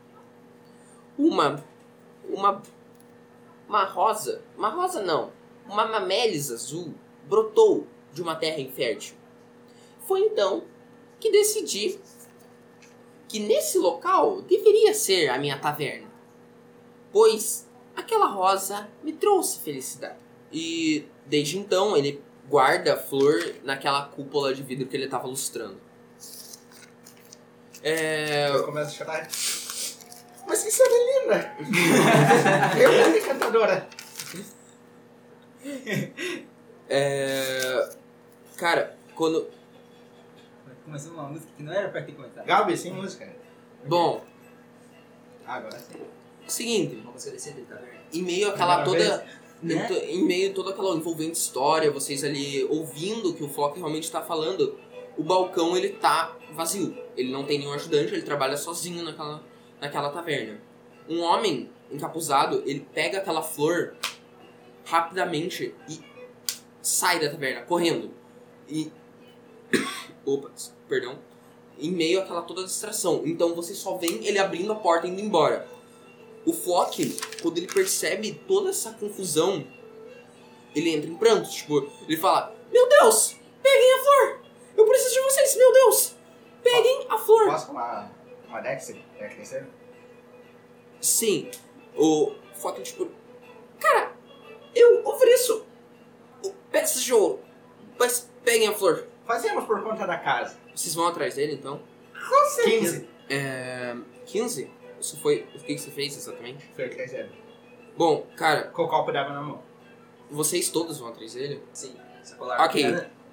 uma 1.18 1.64
uma 2.28 2.62
uma 3.68 3.84
rosa, 3.84 4.42
uma 4.58 4.70
rosa 4.70 5.02
não, 5.04 5.32
uma 5.66 5.86
mamelis 5.86 6.52
azul 6.52 6.94
brotou 7.26 7.86
de 8.12 8.22
uma 8.22 8.36
terra 8.36 8.60
infértil. 8.60 9.16
Foi 10.08 10.22
então 10.22 10.64
que 11.20 11.32
decidi 11.32 12.00
que 13.30 13.40
nesse 13.40 13.78
local 13.78 14.42
deveria 14.42 14.94
ser 14.94 15.30
a 15.30 15.38
minha 15.38 15.58
taverna, 15.58 16.08
pois 17.14 17.68
aquela 17.96 18.26
rosa 18.26 18.90
me 19.04 19.14
trouxe 19.14 19.60
felicidade. 19.60 20.18
E 20.52 21.06
desde 21.28 21.60
então 21.60 21.96
ele 21.96 22.22
guarda 22.50 22.96
a 22.96 22.98
flor 22.98 23.54
naquela 23.64 24.06
cúpula 24.08 24.54
de 24.54 24.64
vidro 24.64 24.88
que 24.88 24.98
ele 24.98 25.06
estava 25.06 25.28
lustrando. 25.28 25.80
É, 27.84 28.50
Eu 28.50 28.66
começo 28.66 28.90
a 28.90 28.94
chorar. 28.94 29.28
Mas 30.48 30.64
que 30.64 30.72
cena 30.72 30.90
linda! 30.90 31.56
Eu 32.82 33.06
amo 33.06 33.16
encantadora! 33.16 33.88
é, 36.90 37.90
cara, 38.58 38.98
quando 39.16 39.48
Começou 40.86 41.14
uma 41.14 41.24
música 41.24 41.52
que 41.56 41.64
não 41.64 41.74
era 41.74 41.90
pra 41.90 42.02
ter 42.02 42.14
começado. 42.14 42.46
Gabi, 42.46 42.78
sem 42.78 42.94
música. 42.94 43.32
bom, 43.86 44.24
agora 45.46 45.80
sim. 45.80 46.00
seguinte, 46.48 46.96
Uma 46.96 47.12
música 47.12 47.32
decente, 47.32 47.62
tá 47.62 47.80
em 48.14 48.22
meio 48.24 48.50
àquela 48.50 48.84
toda 48.84 49.26
Né? 49.62 49.88
Em 50.08 50.24
meio 50.24 50.52
a 50.52 50.54
toda 50.54 50.72
aquela 50.72 50.96
envolvente 50.96 51.38
história, 51.38 51.92
vocês 51.92 52.24
ali 52.24 52.64
ouvindo 52.66 53.32
o 53.32 53.34
que 53.34 53.44
o 53.44 53.50
Flock 53.50 53.78
realmente 53.78 54.06
está 54.06 54.22
falando, 54.22 54.80
o 55.18 55.24
balcão 55.24 55.76
ele 55.76 55.90
tá 55.90 56.36
vazio. 56.54 56.98
Ele 57.18 57.32
não 57.32 57.44
tem 57.44 57.60
nenhum 57.60 57.74
ajudante, 57.74 58.14
ele 58.14 58.22
trabalha 58.22 58.56
sozinho 58.56 59.04
naquela, 59.04 59.44
naquela 59.82 60.10
taverna. 60.12 60.62
Um 61.10 61.22
homem 61.22 61.70
encapuzado, 61.92 62.64
ele 62.66 62.88
pega 62.94 63.18
aquela 63.18 63.42
flor 63.42 63.96
rapidamente 64.86 65.76
e 65.90 66.00
sai 66.82 67.20
da 67.20 67.30
taverna, 67.30 67.62
correndo. 67.62 68.12
E. 68.68 68.92
Opa, 70.26 70.52
perdão. 70.88 71.18
Em 71.78 71.92
meio 71.92 72.22
àquela 72.22 72.42
toda 72.42 72.64
distração. 72.64 73.24
Então 73.26 73.54
você 73.56 73.74
só 73.74 73.98
vê 73.98 74.08
ele 74.08 74.38
abrindo 74.38 74.72
a 74.72 74.76
porta 74.76 75.08
e 75.08 75.10
indo 75.10 75.22
embora. 75.22 75.68
O 76.46 76.54
Flock, 76.54 77.18
quando 77.42 77.58
ele 77.58 77.68
percebe 77.68 78.42
toda 78.48 78.70
essa 78.70 78.92
confusão, 78.94 79.66
ele 80.76 80.90
entra 80.90 81.10
em 81.10 81.16
prantos. 81.16 81.54
Tipo, 81.54 81.90
ele 82.08 82.18
fala: 82.18 82.56
Meu 82.72 82.88
Deus, 82.88 83.36
peguem 83.62 83.94
a 83.94 84.04
flor! 84.04 84.42
Eu 84.78 84.86
preciso 84.86 85.16
de 85.16 85.22
vocês, 85.22 85.56
meu 85.58 85.74
Deus! 85.74 86.16
Peguem 86.64 87.06
a 87.10 87.18
flor! 87.18 87.46
Posso 87.46 87.68
falar 87.68 88.12
uma 88.48 88.62
Dex? 88.62 88.90
É 89.20 89.28
terceiro? 89.28 89.68
Sim, 91.02 91.50
o 91.96 92.34
Flock, 92.56 92.82
tipo, 92.82 93.10
cara, 93.80 94.14
eu 94.76 95.02
ofereço 95.06 95.66
peças 96.72 97.04
de 97.04 97.14
ouro, 97.14 97.40
mas 97.98 98.30
peguem 98.44 98.68
a 98.68 98.74
flor. 98.74 99.08
Fazemos 99.30 99.66
por 99.66 99.84
conta 99.84 100.08
da 100.08 100.18
casa. 100.18 100.58
Vocês 100.74 100.96
vão 100.96 101.06
atrás 101.06 101.36
dele 101.36 101.54
então? 101.54 101.80
Com 102.28 102.64
15. 102.64 103.08
É. 103.30 103.96
15? 104.26 104.72
Isso 105.00 105.20
foi. 105.22 105.46
O 105.56 105.60
que 105.60 105.78
você 105.78 105.92
fez 105.92 106.18
exatamente? 106.18 106.68
Foi 106.76 106.90
terceiro. 106.90 107.30
Bom, 107.96 108.26
cara, 108.36 108.64
Com 108.70 108.86
o 108.86 108.88
copo 108.88 109.12
d'água 109.12 109.36
na 109.36 109.42
mão. 109.42 109.62
vocês 110.32 110.70
todos 110.70 110.98
vão 110.98 111.10
atrás 111.10 111.36
dele? 111.36 111.62
Sim. 111.72 111.96
Ok. 112.58 112.84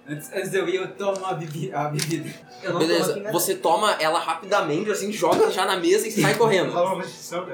Antes, 0.07 0.31
antes 0.35 0.51
de 0.51 0.59
eu 0.59 0.69
ir, 0.69 0.75
eu 0.75 0.95
tomo 0.97 1.35
bebida. 1.35 1.79
A 1.79 1.89
bebida. 1.89 2.29
Eu 2.63 2.75
não 2.75 2.81
tô 2.81 2.87
Beleza, 2.87 3.17
né? 3.17 3.33
você 3.33 3.55
toma 3.57 3.93
ela 3.99 4.19
rapidamente, 4.19 4.91
assim, 4.91 5.11
joga 5.11 5.51
já 5.51 5.65
na 5.65 5.79
mesa 5.79 6.07
e 6.07 6.11
sai 6.11 6.35
correndo. 6.39 6.75
Fala 6.75 6.93
uma 6.93 7.03
restrição 7.03 7.47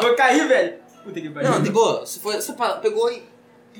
Vou 0.00 0.16
cair, 0.16 0.48
velho. 0.48 0.78
Puta 1.04 1.20
que 1.20 1.28
pariu. 1.28 1.50
não, 1.50 1.62
de 1.62 1.70
boa, 1.70 2.06
você, 2.06 2.18
foi, 2.18 2.40
você 2.40 2.54
pegou 2.80 3.12
e 3.12 3.22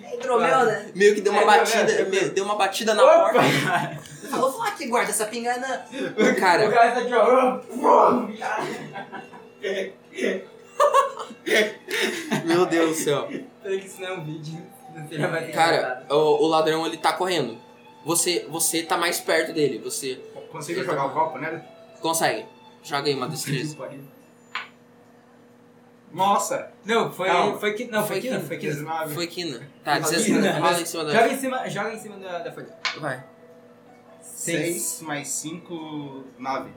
É 0.03 0.15
hidromel, 0.15 0.65
né? 0.65 0.91
meio 0.95 1.15
que 1.15 1.21
deu 1.21 1.33
uma 1.33 1.43
É, 1.43 1.47
batida, 1.47 2.05
meio- 2.07 2.31
deu 2.33 2.45
uma 2.45 2.55
batida 2.57 2.95
na 2.95 3.03
Opa! 3.05 3.33
porta. 3.33 3.99
Falou, 4.31 4.53
fala 4.53 4.69
aqui, 4.69 4.87
guarda 4.89 5.11
essa 5.11 5.27
pingana. 5.27 5.87
O 5.93 6.41
Cara, 6.41 6.71
cara 6.71 6.93
tá 6.93 7.01
aqui, 7.01 7.15
ó. 7.15 7.61
meu 12.45 12.67
Deus 12.67 12.97
do 12.99 13.03
céu. 13.05 13.29
Peraí 13.63 13.81
que 13.81 13.87
isso 13.87 14.01
não 14.01 14.09
é 14.09 14.13
um 14.15 14.25
vídeo. 14.25 14.67
Não 14.95 15.09
seria 15.09 15.29
mais 15.29 15.55
Cara, 15.55 15.77
engraçado. 15.77 16.11
o, 16.13 16.45
o 16.45 16.47
ladrão 16.47 16.87
ele 16.87 16.97
tá 16.97 17.13
correndo. 17.13 17.59
Você, 18.05 18.47
você 18.49 18.83
tá 18.83 18.97
mais 18.97 19.21
perto 19.21 19.53
dele, 19.53 19.79
você 19.79 20.19
Consigo 20.51 20.83
jogar 20.83 21.07
o 21.07 21.11
copo, 21.11 21.39
né? 21.39 21.63
consegue. 22.01 22.47
Joga 22.83 23.09
aí 23.09 23.15
uma 23.15 23.29
destreza. 23.29 23.77
Nossa! 26.13 26.71
Não, 26.85 27.13
foi, 27.13 27.29
Calma. 27.29 27.59
foi 27.59 27.73
que 27.75 27.85
não, 27.85 28.07
foi 28.07 28.21
que- 28.21 28.31
foi 28.41 28.57
que 28.57 28.67
19. 28.67 29.15
Foi 29.15 29.27
quina. 29.27 29.59
Tá, 29.85 29.93
Foi 30.01 30.11
16. 30.13 30.25
quina. 30.27 30.59
Rola 30.59 30.81
em 30.81 30.85
cima 30.87 31.05
da. 31.05 31.13
Joga 31.13 31.29
em 31.33 31.37
cima, 31.39 31.69
joga 31.69 31.93
em 31.95 31.99
cima 31.99 32.17
da, 32.19 32.39
da 32.39 32.53
folha. 32.53 32.69
Vai. 32.99 33.25
6 34.23 35.03
mais 35.03 35.29
5, 35.29 36.25
9. 36.39 36.71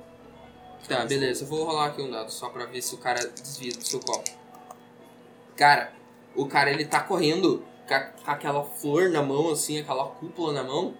Tá, 0.87 1.05
beleza. 1.05 1.43
Eu 1.43 1.47
vou 1.47 1.63
rolar 1.63 1.87
aqui 1.87 2.01
um 2.01 2.09
dado 2.11 2.31
só 2.31 2.49
pra 2.49 2.65
ver 2.65 2.81
se 2.81 2.93
o 2.95 2.97
cara 2.97 3.19
desvia 3.27 3.71
do 3.71 3.83
seu 3.85 3.99
copo. 3.99 4.29
Cara, 5.55 5.93
o 6.35 6.47
cara 6.47 6.71
ele 6.71 6.85
tá 6.85 6.99
correndo 7.01 7.63
com 7.87 8.31
aquela 8.31 8.63
flor 8.63 9.09
na 9.09 9.21
mão, 9.21 9.51
assim, 9.51 9.79
aquela 9.79 10.05
cúpula 10.05 10.53
na 10.53 10.63
mão. 10.63 10.93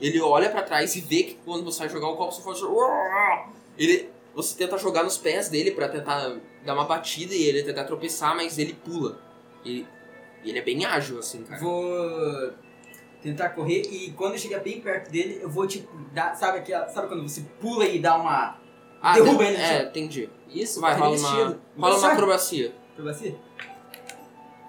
Ele 0.00 0.20
olha 0.20 0.48
pra 0.50 0.62
trás 0.62 0.94
e 0.94 1.00
vê 1.00 1.22
que 1.24 1.34
quando 1.44 1.64
você 1.64 1.80
vai 1.80 1.88
jogar 1.88 2.08
o 2.08 2.16
copo, 2.16 2.32
você 2.32 2.42
faz. 2.42 2.60
Ele. 3.76 4.10
Você 4.36 4.54
tenta 4.56 4.76
jogar 4.78 5.02
nos 5.02 5.16
pés 5.18 5.48
dele 5.48 5.70
pra 5.72 5.88
tentar 5.88 6.36
dar 6.64 6.74
uma 6.74 6.84
batida 6.84 7.34
e 7.34 7.42
ele 7.42 7.62
tentar 7.64 7.84
tropeçar, 7.84 8.36
mas 8.36 8.58
ele 8.58 8.74
pula. 8.74 9.18
E 9.64 9.84
ele 10.44 10.58
é 10.58 10.62
bem 10.62 10.84
ágil, 10.84 11.18
assim, 11.18 11.42
cara. 11.42 11.58
Vou 11.60 12.52
tentar 13.22 13.48
correr 13.50 13.80
e 13.90 14.12
quando 14.12 14.32
eu 14.34 14.38
chegar 14.38 14.60
bem 14.60 14.80
perto 14.80 15.10
dele, 15.10 15.40
eu 15.42 15.48
vou 15.50 15.66
tipo 15.66 15.88
dar, 16.12 16.36
sabe 16.36 16.58
aquela, 16.58 16.86
sabe 16.88 17.08
quando 17.08 17.22
você 17.26 17.40
pula 17.60 17.86
e 17.86 17.98
dá 17.98 18.16
uma 18.16 18.58
Ah, 19.00 19.14
derruba 19.14 19.38
tem- 19.38 19.48
ele 19.54 19.56
É, 19.62 19.78
chão. 19.78 19.88
entendi. 19.88 20.30
Isso, 20.50 20.80
Vai, 20.80 20.92
tá 20.94 21.00
rola 21.00 21.16
uma, 21.16 21.28
rola 21.30 21.58
uma 21.76 21.90
Você- 21.92 22.06
acrobacia. 22.06 22.74
você? 22.98 23.34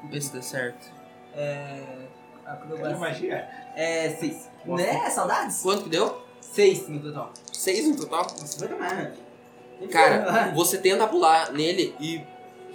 Vê 0.09 0.21
se 0.21 0.33
dá 0.33 0.41
certo. 0.41 0.87
É 1.35 2.07
acrobacia. 2.45 2.97
magia? 2.97 3.49
É 3.75 4.09
6. 4.11 4.49
Né? 4.65 5.09
Saudades? 5.09 5.61
Quanto 5.61 5.83
que 5.83 5.89
deu? 5.89 6.21
6 6.41 6.87
no 6.87 6.99
total. 7.01 7.33
Seis 7.51 7.85
no 7.87 7.97
total? 7.97 8.25
Você 8.29 8.59
vai 8.59 8.69
tomar, 8.69 8.95
né? 8.95 9.13
Cara, 9.91 10.51
você 10.55 10.77
tenta 10.77 11.05
pular 11.07 11.51
nele 11.51 11.95
e 11.99 12.21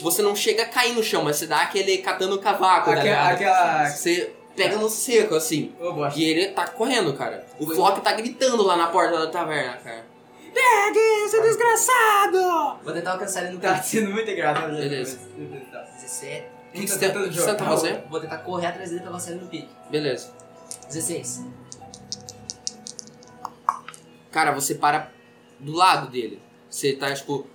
você 0.00 0.22
não 0.22 0.34
chega 0.36 0.62
a 0.62 0.66
cair 0.66 0.94
no 0.94 1.02
chão, 1.02 1.22
mas 1.24 1.36
você 1.36 1.46
dá 1.46 1.62
aquele 1.62 1.98
catando 1.98 2.36
o 2.36 2.38
cavaco, 2.38 2.86
tá 2.90 2.92
aquela, 2.98 3.32
ligado? 3.32 3.32
aquela 3.34 3.88
Você 3.90 4.32
pega 4.56 4.76
no 4.76 4.88
seco, 4.88 5.34
assim. 5.34 5.72
E 6.14 6.24
ele 6.24 6.48
tá 6.48 6.66
correndo, 6.68 7.12
cara. 7.14 7.44
O 7.58 7.66
Foi. 7.66 7.74
Flock 7.76 8.00
tá 8.00 8.12
gritando 8.12 8.62
lá 8.62 8.76
na 8.76 8.86
porta 8.88 9.18
da 9.18 9.26
taverna, 9.28 9.76
cara. 9.78 10.04
Pegue, 10.54 11.28
seu 11.30 11.42
desgraçado! 11.42 12.78
Vou 12.84 12.92
tentar 12.92 13.12
alcançar 13.12 13.42
ele 13.44 13.54
no 13.54 13.60
Tá 13.60 13.74
pique. 13.74 13.86
sendo 13.86 14.10
muito 14.12 14.30
engraçado. 14.30 14.76
Beleza. 14.76 15.18
17. 15.96 16.46
O 16.46 16.72
que, 16.72 16.80
que 16.80 16.86
Tá 16.86 16.92
você 16.92 16.98
tenta- 16.98 17.12
tentando 17.12 17.26
o 17.26 17.28
que 17.30 17.34
você 17.36 17.50
jogar. 17.50 17.64
fazer? 17.66 18.04
Vou 18.10 18.20
tentar 18.20 18.38
correr 18.38 18.66
atrás 18.66 18.88
dele 18.90 19.00
pra 19.00 19.10
alcançar 19.10 19.30
ele 19.32 19.40
no 19.40 19.46
pique. 19.46 19.68
Beleza. 19.90 20.30
16. 20.88 21.42
Cara, 24.30 24.52
você 24.52 24.74
para 24.74 25.08
do 25.58 25.72
lado 25.72 26.08
dele. 26.10 26.40
Você 26.72 26.94
tá, 26.94 27.12
tipo, 27.14 27.46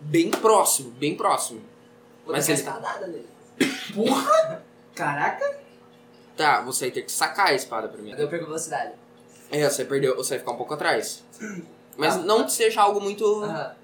bem 0.00 0.30
próximo, 0.30 0.92
bem 0.92 1.16
próximo. 1.16 1.60
Vou 2.24 2.32
Mas 2.32 2.48
ele- 2.48 2.58
escadada 2.58 3.08
nele. 3.08 3.28
Caraca. 4.94 5.58
Tá, 6.36 6.60
você 6.60 6.84
vai 6.86 6.92
ter 6.92 7.02
que 7.02 7.10
sacar 7.10 7.48
a 7.48 7.54
espada 7.54 7.88
primeiro. 7.88 8.20
eu 8.20 8.28
perco 8.28 8.46
velocidade. 8.46 8.92
É, 9.50 9.68
você 9.68 9.84
perdeu, 9.84 10.14
você 10.16 10.30
vai 10.34 10.38
ficar 10.38 10.52
um 10.52 10.56
pouco 10.56 10.74
atrás. 10.74 11.24
Mas 11.98 12.16
não 12.24 12.44
que 12.44 12.52
seja 12.52 12.80
algo 12.82 13.00
muito. 13.00 13.24
Aham. 13.42 13.74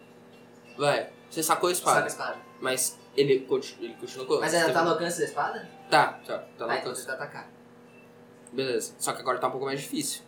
Vai. 0.78 1.10
Você 1.28 1.42
sacou 1.42 1.68
a 1.68 1.74
Saca 1.74 1.88
a 1.88 2.06
espada. 2.06 2.06
espada. 2.06 2.38
Mas 2.60 2.96
ele, 3.16 3.40
conti- 3.40 3.76
ele 3.80 3.94
continua 3.94 4.26
com 4.26 4.38
Mas 4.38 4.54
ela 4.54 4.72
tá 4.72 4.82
no 4.84 4.90
alcance 4.90 5.18
da 5.18 5.24
espada? 5.24 5.68
Tá, 5.90 6.12
tá, 6.26 6.38
tá 6.38 6.44
no 6.60 6.68
Tá, 6.68 6.74
alcance. 6.76 7.00
tentar 7.00 7.14
atacar. 7.14 7.50
Beleza. 8.52 8.94
Só 8.98 9.12
que 9.12 9.20
agora 9.20 9.38
tá 9.38 9.48
um 9.48 9.50
pouco 9.50 9.66
mais 9.66 9.80
difícil. 9.80 10.22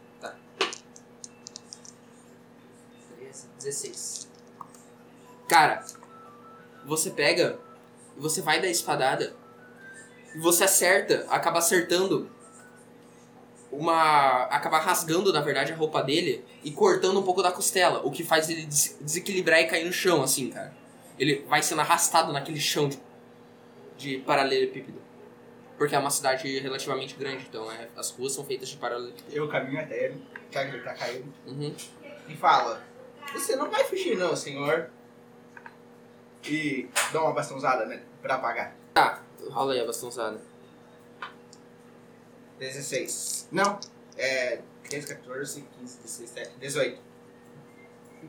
13, 3.17 3.47
16. 3.59 4.30
Cara, 5.51 5.85
você 6.87 7.11
pega 7.11 7.59
e 8.17 8.21
você 8.21 8.41
vai 8.41 8.61
dar 8.63 8.69
espadada 8.69 9.35
e 10.33 10.39
você 10.39 10.63
acerta, 10.63 11.27
acaba 11.29 11.59
acertando 11.59 12.31
uma. 13.73 14.45
acaba 14.45 14.79
rasgando, 14.79 15.33
na 15.33 15.41
verdade, 15.41 15.73
a 15.73 15.77
roupa 15.77 16.03
dele 16.03 16.45
e 16.63 16.71
cortando 16.71 17.19
um 17.19 17.23
pouco 17.25 17.43
da 17.43 17.51
costela, 17.51 18.01
o 18.07 18.13
que 18.13 18.23
faz 18.23 18.49
ele 18.49 18.65
des- 18.65 18.97
desequilibrar 19.01 19.61
e 19.61 19.67
cair 19.67 19.85
no 19.85 19.93
chão, 19.93 20.23
assim, 20.23 20.51
cara. 20.51 20.73
Ele 21.19 21.45
vai 21.49 21.63
sendo 21.65 21.81
arrastado 21.81 22.33
naquele 22.33 22.61
chão 22.61 22.89
de, 22.89 22.99
de 23.97 24.19
paralelepípedo. 24.19 25.01
Porque 25.77 25.97
é 25.97 25.99
uma 25.99 26.11
cidade 26.11 26.59
relativamente 26.61 27.15
grande, 27.17 27.45
então 27.49 27.71
é, 27.73 27.89
as 27.97 28.11
ruas 28.11 28.33
são 28.33 28.45
feitas 28.45 28.69
de 28.69 28.77
paralelepípedo. 28.77 29.37
Eu 29.37 29.49
caminho 29.49 29.81
até 29.81 30.05
ele, 30.07 30.23
que 30.49 30.59
ele 30.59 30.79
tá 30.81 30.95
caindo, 30.95 31.33
Uhum. 31.47 31.75
e 32.29 32.37
fala: 32.37 32.83
Você 33.33 33.57
não 33.57 33.69
vai 33.69 33.83
fugir, 33.85 34.17
não, 34.17 34.37
senhor. 34.37 34.91
E 36.45 36.89
dá 37.13 37.23
uma 37.23 37.33
bastãozada 37.33 37.87
nele 37.87 38.03
pra 38.23 38.37
apagar. 38.37 38.75
Tá, 38.95 39.23
rola 39.51 39.75
aí 39.75 39.81
a 39.81 39.85
bastãozada. 39.85 40.41
16. 42.59 43.49
Não, 43.51 43.79
é 44.17 44.61
13, 44.89 45.07
14, 45.07 45.65
15, 45.79 45.99
16, 46.03 46.31
17, 46.31 46.59
18. 46.59 47.01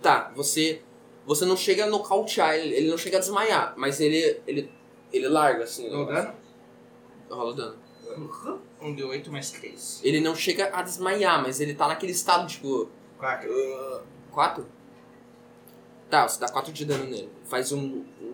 Tá, 0.01 0.31
você. 0.35 0.81
Você 1.25 1.45
não 1.45 1.55
chega 1.55 1.85
a 1.85 1.87
nocautear, 1.87 2.55
ele, 2.55 2.73
ele 2.75 2.89
não 2.89 2.97
chega 2.97 3.17
a 3.17 3.19
desmaiar, 3.19 3.73
mas 3.77 3.99
ele. 3.99 4.41
ele. 4.47 4.71
ele 5.11 5.27
larga 5.27 5.63
assim. 5.63 5.89
Dou 5.89 6.05
dano? 6.05 6.33
Rola 7.29 7.51
o 7.51 7.53
dano. 7.53 7.77
Um 8.81 8.95
de 8.95 9.03
8 9.03 9.31
mais 9.31 9.51
3. 9.51 10.01
Ele 10.03 10.19
não 10.19 10.35
chega 10.35 10.69
a 10.73 10.81
desmaiar, 10.81 11.41
mas 11.41 11.61
ele 11.61 11.75
tá 11.75 11.87
naquele 11.87 12.11
estado, 12.11 12.47
tipo. 12.47 12.89
4. 13.17 14.03
4? 14.31 14.65
Tá, 16.11 16.27
você 16.27 16.39
dá 16.39 16.47
4 16.49 16.71
de 16.73 16.85
dano 16.85 17.05
nele. 17.05 17.29
Faz 17.45 17.71
um. 17.71 18.03
um- 18.21 18.33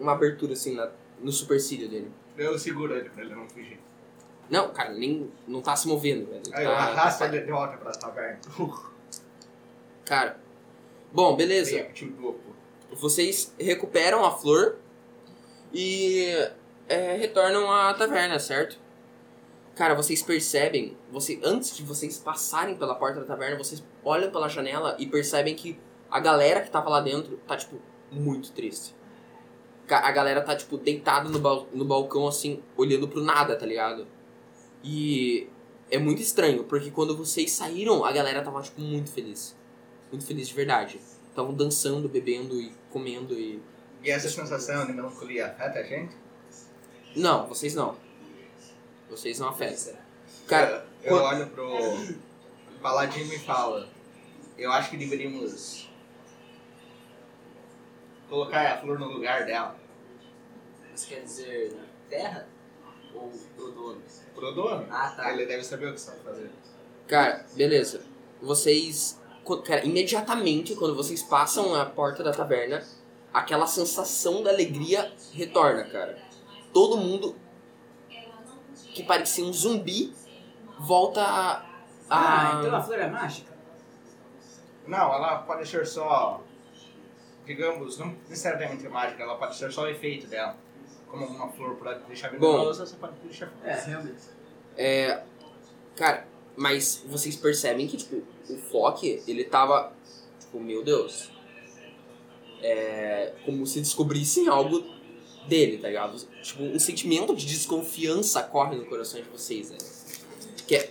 uma 0.00 0.12
abertura 0.12 0.54
assim 0.54 0.74
na, 0.74 0.90
no 1.20 1.30
supercílio 1.30 1.88
dele. 1.88 2.10
Eu 2.36 2.58
seguro 2.58 2.96
ele 2.96 3.08
pra 3.10 3.22
ele 3.22 3.34
não 3.34 3.48
fugir. 3.48 3.78
Não, 4.50 4.72
cara, 4.72 4.92
nem. 4.92 5.30
não 5.46 5.60
tá 5.62 5.76
se 5.76 5.86
movendo, 5.86 6.26
velho. 6.26 6.42
Ele 6.46 6.54
Aí 6.56 6.64
tá- 6.64 6.72
arrasto 6.72 7.18
tá- 7.20 7.26
ele 7.28 7.40
de 7.44 7.50
volta 7.52 7.76
pra 7.76 7.92
taverna. 7.92 8.40
Cara. 10.04 10.38
Bom, 11.12 11.36
beleza. 11.36 11.86
Vocês 12.92 13.54
recuperam 13.58 14.24
a 14.24 14.30
flor 14.32 14.76
e 15.72 16.26
é, 16.88 17.16
retornam 17.16 17.70
à 17.70 17.94
taverna, 17.94 18.38
certo? 18.38 18.78
Cara, 19.74 19.94
vocês 19.94 20.22
percebem, 20.22 20.96
você, 21.10 21.40
antes 21.42 21.76
de 21.76 21.82
vocês 21.82 22.18
passarem 22.18 22.76
pela 22.76 22.94
porta 22.94 23.20
da 23.20 23.26
taverna, 23.26 23.56
vocês 23.56 23.82
olham 24.04 24.30
pela 24.30 24.48
janela 24.48 24.94
e 24.98 25.06
percebem 25.06 25.54
que 25.56 25.78
a 26.14 26.20
galera 26.20 26.60
que 26.60 26.70
tava 26.70 26.88
lá 26.88 27.00
dentro 27.00 27.36
tá, 27.38 27.56
tipo, 27.56 27.76
muito 28.08 28.52
triste. 28.52 28.94
A 29.90 30.12
galera 30.12 30.40
tá, 30.42 30.54
tipo, 30.54 30.78
deitada 30.78 31.28
no, 31.28 31.40
bal 31.40 31.66
no 31.72 31.84
balcão, 31.84 32.28
assim, 32.28 32.62
olhando 32.76 33.08
pro 33.08 33.20
nada, 33.20 33.56
tá 33.56 33.66
ligado? 33.66 34.06
E 34.84 35.48
é 35.90 35.98
muito 35.98 36.22
estranho, 36.22 36.62
porque 36.62 36.92
quando 36.92 37.16
vocês 37.16 37.50
saíram, 37.50 38.04
a 38.04 38.12
galera 38.12 38.42
tava, 38.42 38.62
tipo, 38.62 38.80
muito 38.80 39.10
feliz. 39.10 39.56
Muito 40.12 40.24
feliz 40.24 40.46
de 40.46 40.54
verdade. 40.54 41.00
Estavam 41.30 41.52
dançando, 41.52 42.08
bebendo 42.08 42.60
e 42.60 42.72
comendo 42.90 43.34
e. 43.34 43.60
E 44.00 44.08
essa 44.08 44.28
sensação 44.28 44.86
de 44.86 44.92
melancolia 44.92 45.46
afeta 45.46 45.80
a 45.80 45.82
gente? 45.82 46.14
Não, 47.16 47.48
vocês 47.48 47.74
não. 47.74 47.96
Vocês 49.10 49.40
não 49.40 49.48
afetam. 49.48 49.94
Cara, 50.46 50.86
eu 51.02 51.10
quando- 51.18 51.24
olho 51.24 51.46
pro 51.48 51.68
paladino 52.80 53.34
e 53.34 53.38
falo: 53.40 53.84
Eu 54.56 54.70
acho 54.70 54.90
que 54.90 54.96
deveríamos 54.96 55.90
colocar 58.34 58.72
a 58.72 58.76
flor 58.78 58.98
no 58.98 59.06
lugar 59.06 59.46
dela. 59.46 59.76
Você 60.94 61.14
quer 61.14 61.20
dizer 61.22 61.76
terra? 62.10 62.48
Ou 63.14 63.30
pro 63.56 63.70
dono? 63.70 64.02
Pro 64.34 64.52
dono. 64.52 64.86
Ah, 64.90 65.10
tá. 65.16 65.32
Ele 65.32 65.46
deve 65.46 65.62
saber 65.62 65.86
o 65.86 65.92
que 65.92 66.00
está 66.00 66.12
fazendo. 66.24 66.50
Cara, 67.06 67.46
beleza. 67.54 68.02
Vocês. 68.42 69.20
Cara, 69.64 69.84
imediatamente 69.84 70.74
quando 70.74 70.94
vocês 70.96 71.22
passam 71.22 71.74
a 71.74 71.84
porta 71.86 72.24
da 72.24 72.32
taverna, 72.32 72.82
aquela 73.32 73.66
sensação 73.66 74.42
da 74.42 74.50
alegria 74.50 75.12
retorna, 75.32 75.84
cara. 75.84 76.18
Todo 76.72 76.96
mundo 76.96 77.36
que 78.94 79.02
parecia 79.04 79.44
um 79.44 79.52
zumbi 79.52 80.12
volta 80.80 81.22
a. 81.22 81.66
Ah, 82.10 82.56
a- 82.58 82.60
então 82.60 82.74
a 82.76 82.82
flor 82.82 82.98
é 82.98 83.08
mágica? 83.08 83.52
Não, 84.86 85.14
ela 85.14 85.38
pode 85.38 85.66
ser 85.68 85.86
só. 85.86 86.42
Digamos, 87.46 87.98
não 87.98 88.16
necessariamente 88.28 88.88
mágica, 88.88 89.22
ela 89.22 89.36
pode 89.36 89.56
ser 89.56 89.70
só 89.72 89.82
o 89.82 89.88
efeito 89.88 90.26
dela. 90.26 90.56
Como 91.08 91.26
uma 91.26 91.48
flor 91.48 91.76
pode 91.76 92.00
deixar 92.04 92.28
venenosa, 92.30 92.86
você 92.86 92.96
pode 92.96 93.14
deixar 93.22 93.52
É, 93.62 93.74
realmente. 93.74 94.22
É. 94.76 95.22
Cara, 95.94 96.26
mas 96.56 97.04
vocês 97.06 97.36
percebem 97.36 97.86
que, 97.86 97.96
tipo, 97.96 98.22
o 98.48 98.56
Flock, 98.56 99.22
ele 99.26 99.44
tava. 99.44 99.92
Tipo, 100.40 100.58
meu 100.58 100.82
Deus. 100.82 101.30
É. 102.62 103.34
Como 103.44 103.66
se 103.66 103.80
descobrissem 103.80 104.48
algo 104.48 104.82
dele, 105.46 105.78
tá 105.78 105.88
ligado? 105.88 106.16
Tipo, 106.42 106.62
um 106.62 106.78
sentimento 106.78 107.36
de 107.36 107.46
desconfiança 107.46 108.42
corre 108.42 108.74
no 108.76 108.86
coração 108.86 109.20
de 109.20 109.28
vocês, 109.28 109.70
né? 109.70 109.78
Que 110.66 110.76
é. 110.76 110.90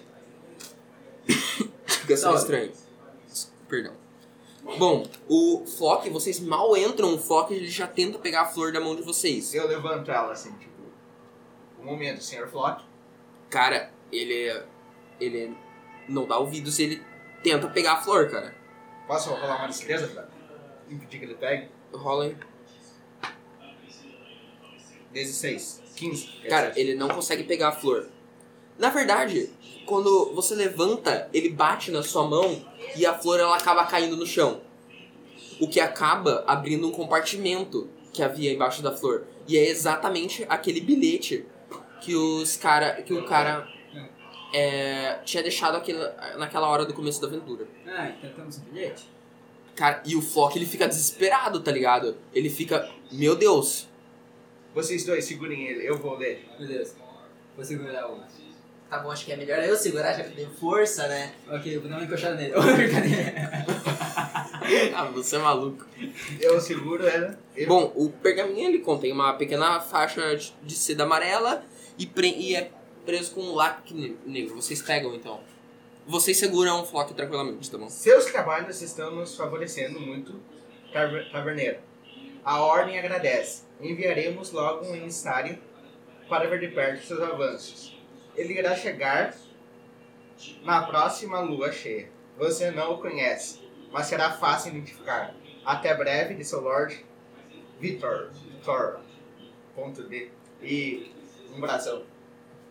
Fica 1.87 2.15
só 2.15 2.31
Não. 2.31 2.37
estranho. 2.37 2.71
Perdão. 3.67 4.02
Bom, 4.63 5.05
o 5.27 5.65
Flock, 5.65 6.09
vocês 6.09 6.39
mal 6.39 6.75
entram, 6.77 7.13
o 7.13 7.19
Flock 7.19 7.53
ele 7.53 7.67
já 7.67 7.85
tenta 7.85 8.17
pegar 8.17 8.41
a 8.41 8.45
flor 8.45 8.71
da 8.71 8.79
mão 8.79 8.95
de 8.95 9.01
vocês. 9.01 9.53
Eu 9.53 9.67
levanto 9.67 10.09
ela 10.09 10.31
assim, 10.31 10.51
tipo. 10.53 10.71
Um 11.81 11.85
momento, 11.85 12.23
Sr. 12.23 12.47
Flock. 12.47 12.83
Cara, 13.49 13.91
ele. 14.11 14.63
Ele 15.19 15.55
não 16.07 16.25
dá 16.25 16.37
ouvidos 16.37 16.79
e 16.79 16.83
ele 16.83 17.03
tenta 17.43 17.67
pegar 17.67 17.93
a 17.93 18.01
flor, 18.01 18.29
cara. 18.29 18.55
Posso 19.05 19.29
rolar 19.29 19.57
uma 19.57 19.67
destreza 19.67 20.07
pra 20.07 20.27
impedir 20.89 21.19
que 21.19 21.25
ele 21.25 21.35
pegue? 21.35 21.69
Rola 21.93 22.25
aí. 22.25 22.37
16. 25.11 25.83
15. 25.95 26.27
Cara, 26.49 26.73
ele 26.75 26.95
não 26.95 27.09
consegue 27.09 27.43
pegar 27.43 27.69
a 27.69 27.71
flor. 27.71 28.07
Na 28.77 28.89
verdade, 28.89 29.49
quando 29.85 30.33
você 30.33 30.55
levanta, 30.55 31.29
ele 31.33 31.49
bate 31.49 31.91
na 31.91 32.03
sua 32.03 32.27
mão 32.27 32.65
e 32.95 33.05
a 33.05 33.13
flor 33.13 33.39
ela 33.39 33.55
acaba 33.55 33.85
caindo 33.85 34.17
no 34.17 34.25
chão. 34.25 34.61
O 35.59 35.67
que 35.67 35.79
acaba 35.79 36.43
abrindo 36.47 36.87
um 36.87 36.91
compartimento 36.91 37.89
que 38.11 38.21
havia 38.21 38.51
embaixo 38.51 38.81
da 38.81 38.91
flor. 38.91 39.25
E 39.47 39.57
é 39.57 39.67
exatamente 39.69 40.45
aquele 40.49 40.79
bilhete 40.81 41.45
que 42.01 42.15
os 42.15 42.55
cara, 42.55 43.01
que 43.01 43.13
o 43.13 43.25
cara 43.25 43.67
é, 44.53 45.19
tinha 45.25 45.41
deixado 45.41 45.75
aquele, 45.75 45.99
naquela 46.37 46.67
hora 46.67 46.85
do 46.85 46.93
começo 46.93 47.21
da 47.21 47.27
aventura. 47.27 47.67
Ah, 47.87 48.09
então 48.09 48.29
temos 48.31 48.57
um 48.57 48.61
bilhete? 48.61 49.09
Cara, 49.75 50.03
e 50.05 50.15
o 50.15 50.21
Flock 50.21 50.57
ele 50.57 50.65
fica 50.65 50.87
desesperado, 50.87 51.59
tá 51.59 51.71
ligado? 51.71 52.15
Ele 52.33 52.49
fica, 52.49 52.89
meu 53.11 53.35
Deus, 53.35 53.87
Vocês 54.73 55.05
dois 55.05 55.25
segurem 55.25 55.67
ele, 55.67 55.87
eu 55.87 55.97
vou 55.97 56.17
ler. 56.17 56.47
Beleza. 56.57 56.95
Vou 57.55 57.63
segurar 57.63 58.11
o. 58.11 58.19
Tá 58.89 58.99
bom, 58.99 59.09
acho 59.09 59.25
que 59.25 59.31
é 59.31 59.35
melhor 59.37 59.57
eu 59.63 59.75
segurar, 59.75 60.13
já 60.13 60.23
que 60.23 60.29
eu 60.29 60.35
tenho 60.35 60.49
força, 60.51 61.07
né? 61.07 61.33
Ok, 61.49 61.75
eu 61.75 61.81
vou 61.81 61.89
dar 61.89 61.97
uma 61.97 62.05
encoxada 62.05 62.35
nele. 62.35 62.53
Ah, 64.95 65.05
você 65.05 65.35
é 65.35 65.39
maluco. 65.39 65.85
Eu 66.39 66.59
seguro 66.59 67.05
ela. 67.05 67.37
Ele... 67.55 67.65
Bom, 67.65 67.91
o 67.95 68.09
pergaminho 68.09 68.69
ele 68.69 68.79
contém 68.79 69.11
uma 69.11 69.33
pequena 69.33 69.79
faixa 69.81 70.35
de- 70.35 70.73
seda 70.75 71.03
amarela 71.03 71.63
e, 71.97 72.05
pre- 72.05 72.33
e 72.37 72.55
é 72.55 72.71
preso 73.05 73.31
com 73.35 73.41
um 73.41 73.53
lacre 73.53 74.17
negro. 74.25 74.55
Vocês 74.55 74.81
pegam 74.81 75.13
então. 75.13 75.41
Vocês 76.07 76.37
seguram 76.37 76.81
o 76.81 76.85
flock 76.85 77.13
tranquilamente, 77.13 77.69
tá 77.69 77.77
bom? 77.77 77.89
Seus 77.89 78.25
trabalhos 78.25 78.81
estão 78.81 79.11
nos 79.13 79.35
favorecendo 79.35 79.99
muito, 79.99 80.39
taver- 80.93 81.29
taverneiro. 81.31 81.79
A 82.43 82.61
ordem 82.61 82.97
agradece. 82.97 83.63
Enviaremos 83.81 84.51
logo 84.51 84.85
um 84.85 84.95
emissário 84.95 85.57
para 86.29 86.49
ver 86.49 86.59
de 86.61 86.69
perto 86.69 87.05
seus 87.05 87.21
avanços. 87.21 87.92
Ele 88.35 88.57
irá 88.57 88.75
chegar 88.75 89.33
na 90.63 90.83
próxima 90.83 91.39
lua 91.39 91.71
cheia. 91.71 92.09
Você 92.37 92.71
não 92.71 92.93
o 92.95 92.97
conhece, 92.97 93.59
mas 93.91 94.07
será 94.07 94.31
fácil 94.31 94.71
identificar. 94.71 95.35
Até 95.65 95.93
breve, 95.95 96.33
de 96.35 96.43
seu 96.43 96.61
Lord 96.61 97.05
Vitor. 97.79 98.31
Vitor. 98.31 98.99
Ponto 99.75 100.03
D. 100.03 100.29
E 100.61 101.11
um 101.55 101.59
brasão. 101.61 102.03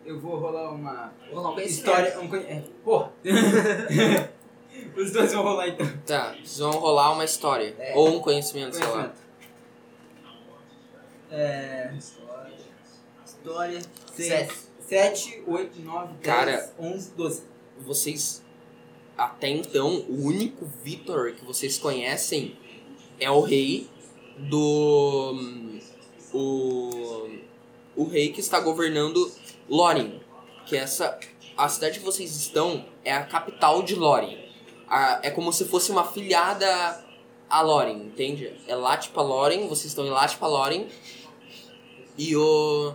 Eu 0.05 0.19
vou 0.19 0.37
rolar 0.37 0.71
uma 0.71 1.13
Vou 1.27 1.37
rolar 1.37 1.51
um 1.51 1.53
conhecimento. 1.55 1.89
história. 1.89 2.19
Um 2.19 2.27
conhe... 2.27 2.43
é, 2.43 2.63
porra! 2.83 3.13
Os 4.97 5.11
dois 5.11 5.31
vão 5.33 5.43
rolar 5.43 5.67
então. 5.69 5.87
Tá, 6.05 6.31
vocês 6.33 6.57
vão 6.59 6.71
rolar 6.71 7.11
uma 7.13 7.23
história. 7.23 7.73
É. 7.79 7.93
Ou 7.95 8.17
um 8.17 8.19
conhecimento, 8.19 8.75
sei 8.75 8.85
lá. 8.85 8.91
Conhecimento. 8.91 9.23
É. 11.31 11.93
História. 13.25 13.79
Sete. 14.13 14.53
7, 14.87 15.43
8, 15.47 15.81
9, 15.81 16.07
10, 16.13 16.19
Cara. 16.21 16.73
11, 16.79 17.11
12. 17.15 17.43
Vocês. 17.79 18.43
Até 19.17 19.49
então, 19.49 20.05
o 20.09 20.25
único 20.25 20.65
Vitor 20.83 21.33
que 21.33 21.45
vocês 21.45 21.77
conhecem 21.77 22.57
é 23.19 23.29
o 23.29 23.41
rei 23.41 23.87
do. 24.37 25.31
hum, 25.33 25.79
O. 26.33 27.29
O 27.95 28.05
rei 28.05 28.31
que 28.31 28.39
está 28.39 28.59
governando 28.59 29.31
Lórien. 29.69 30.19
Que 30.65 30.75
essa. 30.75 31.19
A 31.55 31.69
cidade 31.69 31.99
que 31.99 32.05
vocês 32.05 32.35
estão 32.35 32.85
é 33.05 33.13
a 33.13 33.23
capital 33.23 33.83
de 33.83 33.95
Lórien. 33.95 34.43
É 35.21 35.29
como 35.29 35.51
se 35.53 35.65
fosse 35.65 35.91
uma 35.91 36.03
filhada 36.05 37.03
a 37.49 37.61
Lórien, 37.61 37.97
entende? 37.97 38.51
É 38.67 38.75
Latipa 38.75 39.21
Lórien, 39.21 39.67
vocês 39.67 39.85
estão 39.85 40.05
em 40.05 40.09
Latipa 40.09 40.47
Lórien. 40.47 40.87
E 42.17 42.35
o. 42.35 42.93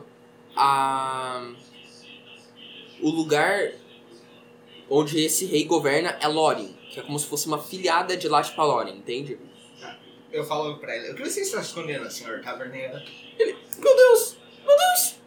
A. 0.57 1.53
O 3.01 3.11
lugar 3.11 3.73
onde 4.91 5.23
esse 5.25 5.47
rei 5.47 5.65
governa 5.65 6.17
é 6.21 6.27
Lórien, 6.27 6.77
que 6.91 6.99
é 6.99 7.03
como 7.03 7.19
se 7.19 7.27
fosse 7.27 7.47
uma 7.47 7.59
filhada 7.59 8.17
de 8.17 8.29
Latipa 8.29 8.65
Lórien, 8.65 8.97
entende? 8.97 9.39
Eu 10.33 10.45
falo 10.45 10.79
pra 10.79 10.95
ele, 10.95 11.13
o 11.13 11.15
que 11.15 11.25
você 11.29 11.41
está 11.41 11.61
escondendo, 11.61 12.11
senhor 12.11 12.41
taverneiro? 12.43 12.95
Meu 13.39 13.97
Deus! 13.97 14.37
Meu 14.67 14.77
Deus! 14.77 15.19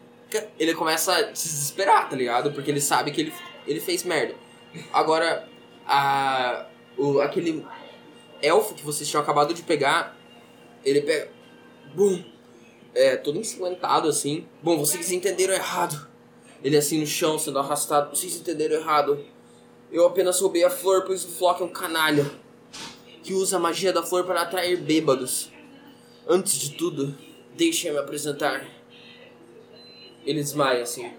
Ele 0.59 0.73
começa 0.73 1.13
a 1.13 1.35
se 1.35 1.47
desesperar, 1.49 2.09
tá 2.09 2.15
ligado? 2.15 2.51
Porque 2.51 2.71
ele 2.71 2.79
sabe 2.79 3.11
que 3.11 3.21
ele, 3.21 3.33
ele 3.67 3.79
fez 3.79 4.03
merda. 4.03 4.35
Agora, 4.93 5.47
a, 5.85 6.67
o, 6.97 7.19
aquele. 7.19 7.65
elfo 8.41 8.73
que 8.73 8.83
vocês 8.83 9.09
tinham 9.09 9.21
acabado 9.21 9.53
de 9.53 9.63
pegar, 9.63 10.15
ele 10.85 11.01
pega. 11.01 11.29
Bum! 11.93 12.23
É, 12.93 13.17
todo 13.17 13.37
ensanguentado 13.37 14.07
assim. 14.07 14.47
Bom, 14.61 14.77
vocês 14.77 15.11
entenderam 15.11 15.53
errado. 15.53 16.10
Ele 16.63 16.77
assim 16.77 16.99
no 16.99 17.07
chão, 17.07 17.39
sendo 17.39 17.59
arrastado. 17.59 18.15
Vocês 18.15 18.35
entenderam 18.35 18.75
errado. 18.75 19.23
Eu 19.91 20.05
apenas 20.05 20.39
roubei 20.39 20.63
a 20.63 20.69
flor, 20.69 21.03
pois 21.05 21.23
o 21.25 21.27
Flock 21.29 21.61
é 21.61 21.65
um 21.65 21.69
canalha. 21.69 22.29
Que 23.23 23.33
usa 23.33 23.57
a 23.57 23.59
magia 23.59 23.91
da 23.91 24.01
flor 24.03 24.23
para 24.25 24.41
atrair 24.41 24.77
bêbados. 24.77 25.51
Antes 26.27 26.53
de 26.59 26.71
tudo, 26.75 27.15
deixem-me 27.55 27.97
apresentar. 27.97 28.63
Ele 30.25 30.39
desmaia 30.41 30.83
assim. 30.83 31.11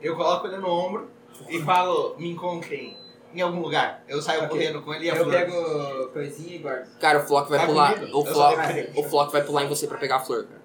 Eu 0.00 0.16
coloco 0.16 0.46
ele 0.46 0.58
no 0.58 0.68
ombro 0.68 1.10
e 1.48 1.60
falo, 1.62 2.16
me 2.18 2.30
encontrem 2.30 2.96
em 3.34 3.40
algum 3.40 3.60
lugar. 3.60 4.02
Eu 4.08 4.20
saio 4.22 4.40
Ok. 4.44 4.48
correndo 4.50 4.82
com 4.82 4.94
ele 4.94 5.06
e 5.06 5.10
a 5.10 5.14
Eu 5.16 5.24
flor. 5.24 5.34
pego 5.34 6.08
coisinha 6.12 6.54
e 6.56 6.58
guardo. 6.58 6.98
Cara, 6.98 7.22
o 7.22 7.26
Flock 7.26 7.48
vai 7.50 7.58
Vai 7.58 7.66
pular. 7.66 7.94
comigo? 7.94 8.18
O 8.18 8.24
Flock, 8.24 8.56
o 8.96 9.02
Flock 9.04 9.32
vai 9.32 9.42
pular 9.44 9.64
em 9.64 9.68
você 9.68 9.86
pra 9.86 9.98
pegar 9.98 10.16
a 10.16 10.20
flor, 10.20 10.44
cara. 10.46 10.62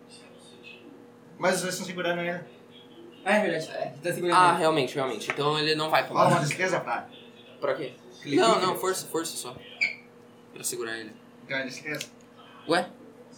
Mas 1.38 1.56
os 1.56 1.62
dois 1.62 1.74
estão 1.74 1.88
segurando 1.88 2.22
ele. 2.22 2.40
Ah, 3.24 3.36
é 3.36 3.42
verdade. 3.42 3.66
Gente 3.66 4.02
tá 4.02 4.14
segurando 4.14 4.38
Ah, 4.38 4.50
ele. 4.50 4.60
realmente, 4.60 4.96
realmente. 4.96 5.32
Então 5.32 5.58
ele 5.60 5.76
não 5.76 5.90
vai 5.90 6.04
Rola 6.08 6.22
uma 6.22 6.28
pular. 6.30 6.40
destreza 6.42 6.80
pra. 6.80 7.08
Pra 7.60 7.76
quê? 7.76 7.94
Clique. 8.22 8.38
Não, 8.38 8.60
não, 8.60 8.78
força, 8.78 9.08
força 9.08 9.36
só. 9.38 9.56
Pra 10.54 10.64
segurar 10.64 10.98
ele. 10.98 11.14
Então 11.46 11.58
é 11.58 11.64
destreza. 11.66 12.08
Ué? 12.68 12.90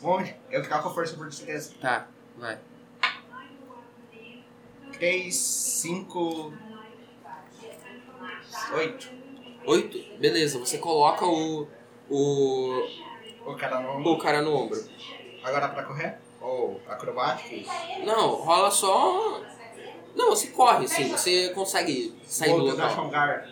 Onde? 0.02 0.36
Eu 0.52 0.64
ficar 0.64 0.82
com 0.82 0.90
a 0.90 0.94
força 0.94 1.16
por 1.16 1.28
destreza. 1.28 1.74
Tá, 1.82 2.08
vai. 2.38 2.58
3, 4.94 5.36
5. 5.36 6.54
8. 8.76 9.10
Oito? 9.66 9.98
Beleza, 10.20 10.60
você 10.60 10.78
coloca 10.78 11.26
o. 11.26 11.68
o. 12.10 12.88
O 13.46 13.56
cara 13.56 13.80
no 13.82 13.98
ombro. 13.98 14.12
o 14.14 14.18
cara 14.18 14.42
no 14.42 14.56
ombro. 14.56 14.80
Agora 15.44 15.68
pra 15.70 15.84
correr? 15.84 16.18
Ou 16.42 16.82
acrobático? 16.88 17.50
Não, 18.06 18.36
rola 18.36 18.72
só. 18.72 19.42
Não, 20.16 20.30
você 20.30 20.48
corre, 20.48 20.88
sim, 20.88 21.10
você 21.10 21.50
consegue 21.50 22.16
sair 22.26 22.54
do 22.56 22.70
tentar 22.70 22.86
achar 22.86 23.02
local. 23.02 23.04
um 23.04 23.08
lugar 23.08 23.50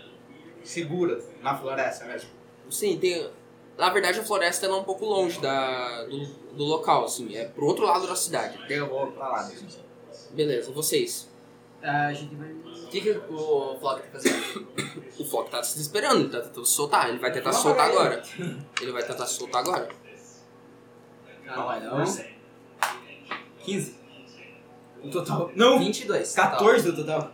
seguro 0.63 1.23
na 1.41 1.57
floresta 1.57 2.05
mesmo. 2.05 2.29
Sim, 2.69 2.97
tem. 2.99 3.29
Na 3.77 3.89
verdade 3.89 4.19
a 4.19 4.23
floresta 4.23 4.67
é 4.67 4.71
um 4.71 4.83
pouco 4.83 5.05
longe 5.05 5.39
da, 5.39 6.03
do, 6.03 6.25
do 6.53 6.63
local, 6.63 7.05
assim, 7.05 7.35
é 7.35 7.45
pro 7.45 7.65
outro 7.65 7.85
lado 7.85 8.05
da 8.05 8.15
cidade. 8.15 8.59
Eu 8.69 8.87
vou 8.87 9.07
pra 9.07 9.27
lá 9.27 9.47
mesmo. 9.47 9.67
Beleza, 10.31 10.71
vocês. 10.71 11.29
Ah, 11.81 12.07
a 12.07 12.13
gente 12.13 12.35
vai. 12.35 12.51
O 12.51 12.87
que, 12.89 13.01
que 13.01 13.09
o 13.09 13.77
Flock 13.79 14.01
tá 14.03 14.07
fazendo? 14.11 14.67
O 15.17 15.25
Flock 15.25 15.49
tá 15.49 15.63
se 15.63 15.73
desesperando, 15.77 16.19
ele 16.21 16.29
tá 16.29 16.41
tentando 16.41 16.65
soltar, 16.65 17.09
ele 17.09 17.17
vai 17.17 17.31
tentar 17.31 17.53
soltar 17.53 17.89
agora. 17.89 18.21
Ele 18.79 18.91
vai 18.91 19.03
tentar 19.03 19.25
soltar 19.25 19.61
agora. 19.61 19.89
Ah, 21.47 21.55
não 21.55 21.65
vai 21.65 21.79
não. 21.79 21.97
Força. 21.97 22.25
15. 23.65 24.00
O 25.03 25.09
total. 25.09 25.51
Não! 25.55 25.79
22. 25.79 26.33
14 26.33 26.89
o 26.89 26.95
total. 26.95 27.31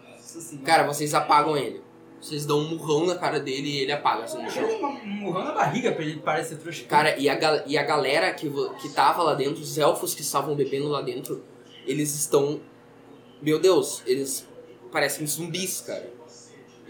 Cara, 0.63 0.83
vocês 0.85 1.13
apagam 1.13 1.55
ele. 1.57 1.81
Vocês 2.19 2.45
dão 2.45 2.59
um 2.59 2.69
murrão 2.69 3.05
na 3.05 3.15
cara 3.15 3.39
dele 3.39 3.69
e 3.69 3.77
ele 3.81 3.91
apaga 3.91 4.23
assim 4.23 4.41
no 4.41 4.49
chão. 4.49 4.63
Um 5.03 5.05
murrão 5.07 5.45
na 5.45 5.51
barriga 5.51 5.91
pra 5.91 6.03
ele 6.03 6.19
parecer 6.19 6.57
trouxa. 6.57 6.83
Cara, 6.85 7.15
e 7.17 7.29
a, 7.29 7.35
gal- 7.35 7.61
e 7.67 7.77
a 7.77 7.83
galera 7.83 8.33
que, 8.33 8.49
vo- 8.49 8.73
que 8.75 8.89
tava 8.89 9.21
lá 9.21 9.35
dentro, 9.35 9.61
os 9.61 9.77
elfos 9.77 10.15
que 10.15 10.21
estavam 10.21 10.55
bebendo 10.55 10.87
lá 10.87 11.01
dentro, 11.01 11.43
eles 11.85 12.15
estão. 12.15 12.59
Meu 13.41 13.59
Deus, 13.59 14.01
eles 14.07 14.47
parecem 14.91 15.27
zumbis, 15.27 15.81
cara. 15.81 16.11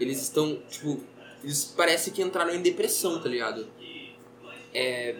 Eles 0.00 0.22
estão, 0.22 0.62
tipo. 0.70 1.00
Eles 1.44 1.64
parecem 1.64 2.12
que 2.12 2.22
entraram 2.22 2.54
em 2.54 2.62
depressão, 2.62 3.20
tá 3.20 3.28
ligado? 3.28 3.66
É. 4.74 5.14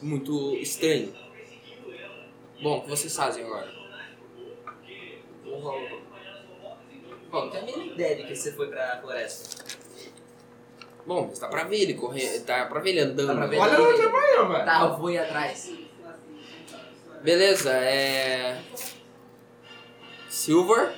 Muito 0.00 0.54
estranho. 0.56 1.12
Bom, 2.62 2.78
o 2.78 2.82
que 2.82 2.88
vocês 2.90 3.14
fazem 3.14 3.44
agora? 3.44 3.70
Bom, 5.60 7.44
não 7.44 7.50
tenho 7.50 7.62
a 7.62 7.66
mínima 7.66 7.92
ideia 7.92 8.16
de 8.16 8.24
que 8.24 8.36
você 8.36 8.52
foi 8.52 8.68
pra 8.68 8.98
floresta. 9.00 9.64
Bom, 11.06 11.26
mas 11.28 11.38
dá 11.38 11.48
pra 11.48 11.64
ver 11.64 11.80
ele 11.82 11.94
correndo. 11.94 12.44
Dá 12.44 12.66
pra 12.66 12.80
ver 12.80 12.90
ele 12.90 13.00
andando. 13.00 13.28
Dá 13.28 13.34
pra 13.34 13.46
ver. 13.46 13.58
Olha 13.58 13.80
onde 13.80 14.02
eu 14.02 14.10
vou, 14.10 14.48
mano. 14.48 14.64
Tá, 14.64 14.80
eu 14.84 14.96
vou 14.98 15.10
ir 15.10 15.18
atrás. 15.18 15.72
Beleza, 17.22 17.72
é. 17.72 18.60
Silver. 20.28 20.92